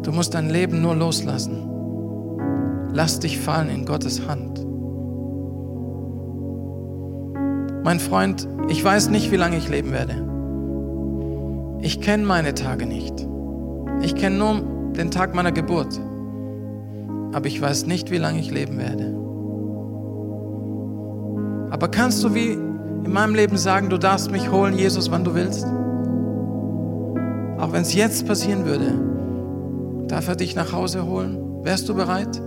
Du 0.03 0.11
musst 0.11 0.33
dein 0.33 0.49
Leben 0.49 0.81
nur 0.81 0.97
loslassen. 0.97 1.69
Lass 2.95 3.21
dich 3.21 3.39
fallen 3.39 3.69
in 3.69 3.85
Gottes 3.85 4.27
Hand. 4.27 4.65
Mein 7.85 8.01
Freund, 8.01 8.49
ich 8.71 8.83
weiß 8.83 9.11
nicht, 9.11 9.31
wie 9.33 9.37
lange 9.37 9.59
ich 9.59 9.69
leben 9.69 9.93
werde. 9.93 10.15
Ich 11.83 12.01
kenne 12.01 12.25
meine 12.25 12.55
Tage 12.55 12.87
nicht. 12.87 13.29
Ich 14.01 14.15
kenne 14.15 14.39
nur 14.39 14.63
den 14.97 15.11
Tag 15.11 15.35
meiner 15.35 15.53
Geburt. 15.53 16.01
Aber 17.35 17.49
ich 17.49 17.61
weiß 17.61 17.85
nicht, 17.85 18.11
wie 18.11 18.17
lange 18.17 18.41
ich 18.41 18.51
leben 18.51 18.79
werde. 18.79 19.15
Aber 21.71 21.89
kannst 21.89 22.25
du 22.25 22.35
wie 22.35 22.72
in 23.05 23.13
meinem 23.13 23.35
Leben 23.35 23.57
sagen, 23.57 23.89
du 23.89 23.99
darfst 23.99 24.31
mich 24.31 24.51
holen, 24.51 24.77
Jesus, 24.77 25.11
wann 25.11 25.25
du 25.25 25.35
willst? 25.35 25.65
Auch 27.59 27.73
wenn 27.73 27.83
es 27.83 27.95
jetzt 27.95 28.27
passieren 28.27 28.65
würde, 28.65 28.93
Darf 30.13 30.29
er 30.29 30.37
dich 30.37 30.55
nach 30.55 30.73
Hause 30.75 31.07
holen? 31.07 31.39
Wärst 31.63 31.89
du 31.89 31.95
bereit? 31.95 32.39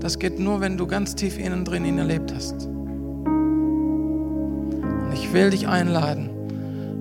Das 0.00 0.18
geht 0.18 0.38
nur, 0.38 0.60
wenn 0.60 0.76
du 0.76 0.86
ganz 0.86 1.14
tief 1.14 1.38
innen 1.38 1.64
drin 1.64 1.86
ihn 1.86 1.96
erlebt 1.96 2.34
hast. 2.34 2.66
Und 2.66 3.24
ich 5.14 5.32
will 5.32 5.48
dich 5.48 5.66
einladen, 5.66 6.28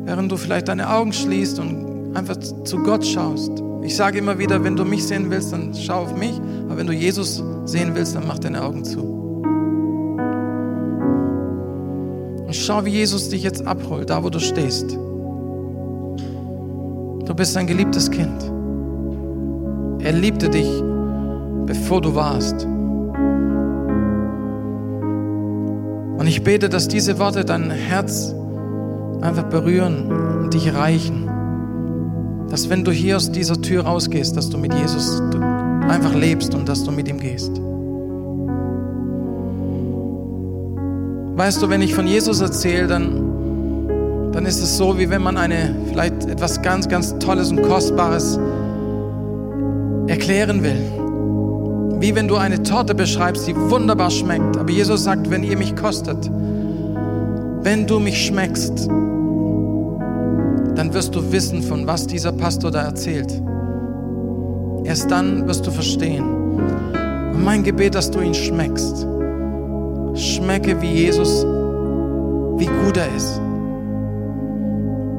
während 0.05 0.31
du 0.31 0.37
vielleicht 0.37 0.69
deine 0.69 0.89
Augen 0.89 1.11
schließt 1.11 1.59
und 1.59 2.15
einfach 2.15 2.37
zu 2.37 2.77
Gott 2.77 3.05
schaust. 3.05 3.51
Ich 3.81 3.97
sage 3.97 4.19
immer 4.19 4.39
wieder, 4.39 4.63
wenn 4.63 4.77
du 4.77 4.85
mich 4.85 5.05
sehen 5.05 5.29
willst, 5.29 5.51
dann 5.51 5.73
schau 5.73 6.03
auf 6.03 6.15
mich. 6.15 6.39
Aber 6.67 6.77
wenn 6.77 6.87
du 6.87 6.93
Jesus 6.93 7.43
sehen 7.65 7.93
willst, 7.93 8.15
dann 8.15 8.25
mach 8.25 8.39
deine 8.39 8.63
Augen 8.63 8.85
zu. 8.85 9.22
Und 12.53 12.59
schau, 12.59 12.85
wie 12.85 12.91
Jesus 12.91 13.29
dich 13.29 13.41
jetzt 13.41 13.65
abholt, 13.65 14.11
da 14.11 14.23
wo 14.23 14.29
du 14.29 14.37
stehst. 14.39 14.91
Du 17.25 17.33
bist 17.33 17.57
ein 17.57 17.65
geliebtes 17.65 18.11
Kind. 18.11 18.43
Er 20.03 20.11
liebte 20.11 20.51
dich, 20.51 20.69
bevor 21.65 21.99
du 21.99 22.13
warst. 22.13 22.67
Und 26.19 26.27
ich 26.27 26.43
bete, 26.43 26.69
dass 26.69 26.87
diese 26.87 27.17
Worte 27.17 27.43
dein 27.43 27.71
Herz 27.71 28.35
einfach 29.21 29.45
berühren 29.45 30.11
und 30.43 30.53
dich 30.53 30.75
reichen. 30.75 31.27
Dass 32.51 32.69
wenn 32.69 32.83
du 32.83 32.91
hier 32.91 33.17
aus 33.17 33.31
dieser 33.31 33.59
Tür 33.59 33.85
rausgehst, 33.85 34.37
dass 34.37 34.51
du 34.51 34.59
mit 34.59 34.75
Jesus 34.75 35.23
einfach 35.89 36.13
lebst 36.13 36.53
und 36.53 36.69
dass 36.69 36.83
du 36.83 36.91
mit 36.91 37.07
ihm 37.07 37.19
gehst. 37.19 37.59
Weißt 41.43 41.61
du, 41.61 41.67
wenn 41.67 41.81
ich 41.81 41.93
von 41.93 42.07
Jesus 42.07 42.39
erzähle, 42.39 42.87
dann 42.87 44.31
dann 44.31 44.45
ist 44.45 44.61
es 44.61 44.77
so, 44.77 44.97
wie 44.97 45.09
wenn 45.09 45.21
man 45.21 45.35
eine 45.35 45.75
vielleicht 45.89 46.25
etwas 46.27 46.61
ganz, 46.61 46.87
ganz 46.87 47.19
Tolles 47.19 47.51
und 47.51 47.61
Kostbares 47.63 48.39
erklären 50.07 50.63
will. 50.63 51.99
Wie 51.99 52.15
wenn 52.15 52.29
du 52.29 52.37
eine 52.37 52.63
Torte 52.63 52.95
beschreibst, 52.95 53.45
die 53.45 53.57
wunderbar 53.57 54.09
schmeckt. 54.09 54.55
Aber 54.55 54.71
Jesus 54.71 55.03
sagt, 55.03 55.29
wenn 55.29 55.43
ihr 55.43 55.57
mich 55.57 55.75
kostet, 55.75 56.31
wenn 57.61 57.87
du 57.87 57.99
mich 57.99 58.25
schmeckst, 58.25 58.87
dann 58.87 60.93
wirst 60.93 61.13
du 61.13 61.29
wissen, 61.33 61.61
von 61.61 61.85
was 61.85 62.07
dieser 62.07 62.31
Pastor 62.31 62.71
da 62.71 62.83
erzählt. 62.83 63.33
Erst 64.85 65.11
dann 65.11 65.45
wirst 65.45 65.67
du 65.67 65.71
verstehen. 65.71 66.23
Und 67.33 67.43
mein 67.43 67.63
Gebet, 67.63 67.95
dass 67.95 68.09
du 68.09 68.21
ihn 68.21 68.33
schmeckst. 68.33 69.07
Schmecke, 70.23 70.81
wie 70.81 70.91
Jesus, 70.91 71.45
wie 72.57 72.65
gut 72.65 72.97
er 72.97 73.13
ist. 73.15 73.41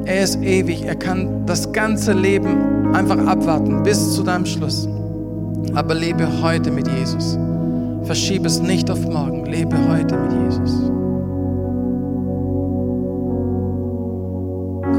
Er 0.06 0.22
ist 0.22 0.42
ewig. 0.42 0.84
Er 0.84 0.96
kann 0.96 1.46
das 1.46 1.72
ganze 1.72 2.12
Leben 2.12 2.94
einfach 2.94 3.18
abwarten 3.26 3.82
bis 3.82 4.14
zu 4.14 4.22
deinem 4.22 4.46
Schluss. 4.46 4.88
Aber 5.74 5.94
lebe 5.94 6.26
heute 6.42 6.70
mit 6.70 6.88
Jesus. 6.88 7.38
Verschiebe 8.02 8.46
es 8.46 8.60
nicht 8.60 8.90
auf 8.90 9.00
morgen. 9.08 9.46
Lebe 9.46 9.76
heute 9.88 10.16
mit 10.18 10.32
Jesus. 10.32 10.90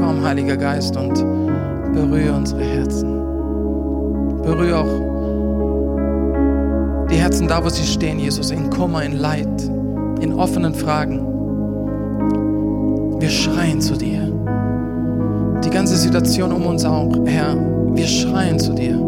Komm, 0.00 0.24
Heiliger 0.24 0.56
Geist, 0.56 0.96
und 0.96 1.14
berühre 1.92 2.34
unsere 2.34 2.62
Herzen. 2.62 3.08
Berühre 4.42 4.78
auch 4.78 5.06
die 7.08 7.16
Herzen 7.16 7.46
da, 7.46 7.64
wo 7.64 7.68
sie 7.68 7.86
stehen, 7.86 8.18
Jesus, 8.18 8.50
in 8.50 8.68
Kummer, 8.70 9.04
in 9.04 9.12
Leid, 9.12 9.70
in 10.20 10.32
offenen 10.34 10.74
Fragen. 10.74 11.20
Wir 13.20 13.30
schreien 13.30 13.80
zu 13.80 13.96
dir 13.96 14.32
die 15.64 15.70
ganze 15.70 15.96
Situation 15.96 16.52
um 16.52 16.66
uns 16.66 16.84
auch. 16.84 17.12
Herr, 17.24 17.56
wir 17.92 18.06
schreien 18.06 18.58
zu 18.58 18.72
dir. 18.72 18.98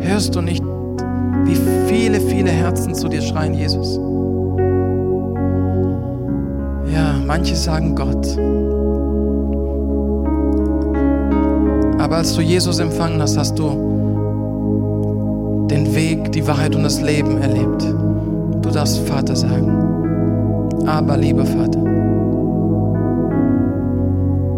Hörst 0.00 0.34
du 0.34 0.40
nicht, 0.40 0.64
wie 1.44 1.56
viele, 1.86 2.20
viele 2.20 2.50
Herzen 2.50 2.94
zu 2.94 3.08
dir 3.08 3.22
schreien, 3.22 3.54
Jesus? 3.54 3.96
Ja, 6.92 7.14
manche 7.26 7.54
sagen 7.54 7.94
Gott. 7.94 8.36
Aber 12.00 12.16
als 12.16 12.34
du 12.34 12.42
Jesus 12.42 12.80
empfangen 12.80 13.20
hast, 13.22 13.38
hast 13.38 13.58
du 13.58 13.70
den 15.70 15.94
Weg, 15.94 16.32
die 16.32 16.46
Wahrheit 16.46 16.74
und 16.74 16.82
das 16.82 17.00
Leben 17.00 17.40
erlebt. 17.40 17.82
Du 18.62 18.70
darfst 18.70 18.98
Vater 19.08 19.36
sagen. 19.36 19.83
Aber 20.86 21.16
lieber 21.16 21.44
Vater. 21.46 21.80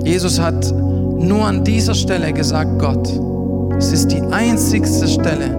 Jesus 0.05 0.41
hat 0.41 0.73
nur 1.19 1.45
an 1.45 1.65
dieser 1.65 1.95
Stelle 1.95 2.33
gesagt, 2.33 2.79
Gott. 2.79 3.09
Es 3.79 3.93
ist 3.93 4.13
die 4.13 4.23
einzigste 4.23 5.07
Stelle. 5.09 5.59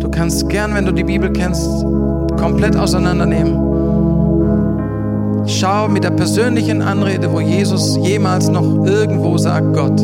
Du 0.00 0.08
kannst 0.10 0.48
gern, 0.48 0.74
wenn 0.74 0.84
du 0.84 0.92
die 0.92 1.04
Bibel 1.04 1.32
kennst, 1.32 1.84
komplett 2.36 2.76
auseinandernehmen. 2.76 3.74
Schau 5.46 5.88
mit 5.88 6.04
der 6.04 6.10
persönlichen 6.10 6.82
Anrede, 6.82 7.32
wo 7.32 7.40
Jesus 7.40 7.96
jemals 8.02 8.48
noch 8.48 8.84
irgendwo 8.86 9.38
sagt, 9.38 9.74
Gott. 9.74 10.00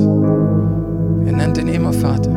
Er 1.27 1.33
nennt 1.33 1.59
ihn 1.59 1.69
immer 1.69 1.93
Vater. 1.93 2.31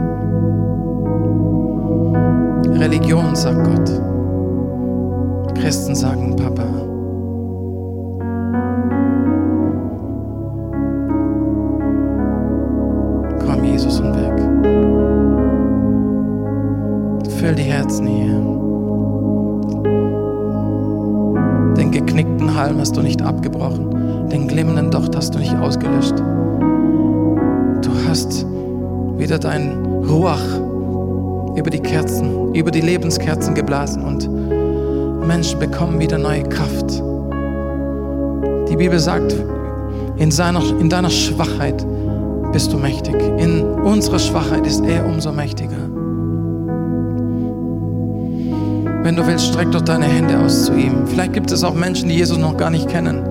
Religion 2.80 3.36
sagt 3.36 3.64
Gott. 3.64 4.02
Christen 5.56 5.96
sagen 5.96 6.36
Papa. 6.36 6.83
Nicht 23.13 23.21
abgebrochen. 23.21 24.30
Den 24.30 24.47
glimmenden 24.47 24.89
Docht 24.89 25.15
hast 25.15 25.36
du 25.36 25.39
nicht 25.39 25.56
ausgelöscht. 25.56 26.17
Du 26.17 27.91
hast 28.08 28.45
wieder 29.17 29.38
dein 29.38 29.86
Ruach 30.10 30.43
über 31.56 31.69
die 31.69 31.80
Kerzen, 31.80 32.56
über 32.56 32.71
die 32.71 32.82
Lebenskerzen 32.82 33.54
geblasen 33.54 34.04
und 34.04 34.28
Menschen 35.28 35.60
bekommen 35.60 35.99
wieder 35.99 36.17
neue 36.17 36.43
Kraft. 36.43 37.04
Die 38.69 38.76
Bibel 38.76 38.97
sagt, 38.97 39.36
in, 40.17 40.32
seiner, 40.32 40.63
in 40.80 40.89
deiner 40.89 41.12
Schwachheit 41.12 41.86
bist 42.52 42.73
du 42.73 42.78
mächtig. 42.78 43.15
In 43.38 43.63
unserer 43.63 44.17
Schwachheit 44.17 44.65
ist 44.65 44.84
er 44.86 45.06
umso 45.06 45.32
mächtiger. 45.32 45.83
Wenn 49.04 49.18
du 49.18 49.28
willst, 49.28 49.48
streck 49.48 49.70
doch 49.74 49.82
deine 49.82 50.06
Hände 50.06 50.39
aus 50.39 50.63
zu 50.63 50.74
ihm. 50.74 51.06
Vielleicht 51.08 51.34
gibt 51.34 51.52
es 51.52 51.62
auch 51.66 51.74
Menschen, 51.74 52.08
die 52.08 52.16
Jesus 52.16 52.38
noch 52.38 52.56
gar 52.56 52.70
nicht 52.70 52.88
kennen. 52.88 53.22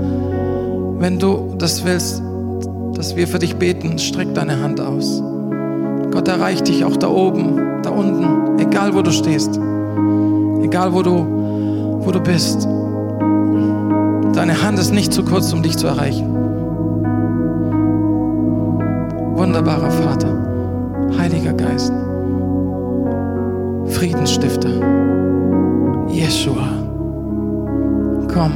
Wenn 0.98 1.18
du 1.18 1.54
das 1.56 1.82
willst, 1.82 2.22
dass 2.94 3.16
wir 3.16 3.26
für 3.26 3.38
dich 3.38 3.56
beten, 3.56 3.98
streck 3.98 4.34
deine 4.34 4.62
Hand 4.62 4.82
aus. 4.82 5.22
Gott 6.10 6.28
erreicht 6.28 6.68
dich 6.68 6.84
auch 6.84 6.98
da 6.98 7.08
oben, 7.08 7.82
da 7.82 7.88
unten, 7.88 8.58
egal 8.58 8.94
wo 8.94 9.00
du 9.00 9.10
stehst, 9.10 9.58
egal 10.62 10.92
wo 10.92 11.00
du, 11.02 11.26
wo 12.04 12.10
du 12.10 12.20
bist. 12.20 12.68
Deine 14.34 14.62
Hand 14.62 14.78
ist 14.78 14.92
nicht 14.92 15.12
zu 15.14 15.24
kurz, 15.24 15.54
um 15.54 15.62
dich 15.62 15.78
zu 15.78 15.86
erreichen. 15.86 16.34
Wunderbarer 19.36 19.90
Vater, 19.90 21.16
Heiliger 21.18 21.54
Geist, 21.54 21.92
Friedensstifter, 23.86 25.01
Jeshua, 26.12 26.68
komm 28.32 28.52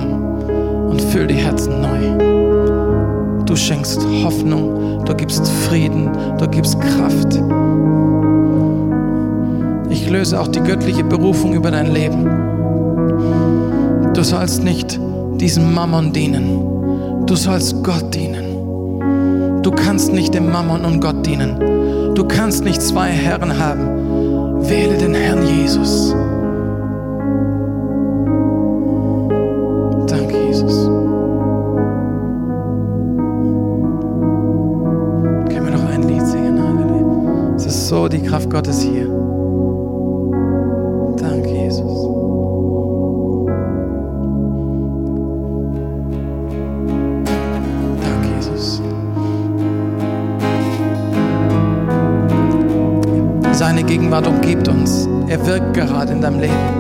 und 0.90 1.00
füll 1.00 1.26
die 1.26 1.34
Herzen 1.34 1.80
neu. 1.80 3.44
Du 3.46 3.56
schenkst 3.56 4.06
Hoffnung, 4.22 5.02
du 5.06 5.14
gibst 5.14 5.48
Frieden, 5.48 6.10
du 6.38 6.46
gibst 6.48 6.78
Kraft. 6.78 7.42
Ich 9.88 10.10
löse 10.10 10.38
auch 10.38 10.48
die 10.48 10.60
göttliche 10.60 11.02
Berufung 11.02 11.54
über 11.54 11.70
dein 11.70 11.92
Leben. 11.94 12.26
Du 14.12 14.22
sollst 14.22 14.62
nicht 14.62 15.00
diesem 15.40 15.72
Mammon 15.72 16.12
dienen. 16.12 17.26
Du 17.26 17.34
sollst 17.36 17.82
Gott 17.82 18.14
dienen. 18.14 19.62
Du 19.62 19.70
kannst 19.70 20.12
nicht 20.12 20.34
dem 20.34 20.52
Mammon 20.52 20.84
und 20.84 21.00
Gott 21.00 21.24
dienen. 21.24 22.14
Du 22.14 22.24
kannst 22.24 22.64
nicht 22.64 22.82
zwei 22.82 23.08
Herren 23.08 23.58
haben. 23.58 24.68
Wähle 24.68 24.98
den 24.98 25.14
Herrn 25.14 25.46
Jesus. 25.46 26.14
Kraft 38.26 38.50
Gottes 38.50 38.80
hier. 38.80 39.06
Danke, 41.16 41.48
Jesus. 41.48 42.08
Danke, 48.02 48.28
Jesus. 48.36 48.82
Seine 53.52 53.84
Gegenwart 53.84 54.26
umgibt 54.26 54.66
uns. 54.68 55.08
Er 55.28 55.46
wirkt 55.46 55.74
gerade 55.74 56.12
in 56.12 56.20
deinem 56.20 56.40
Leben. 56.40 56.75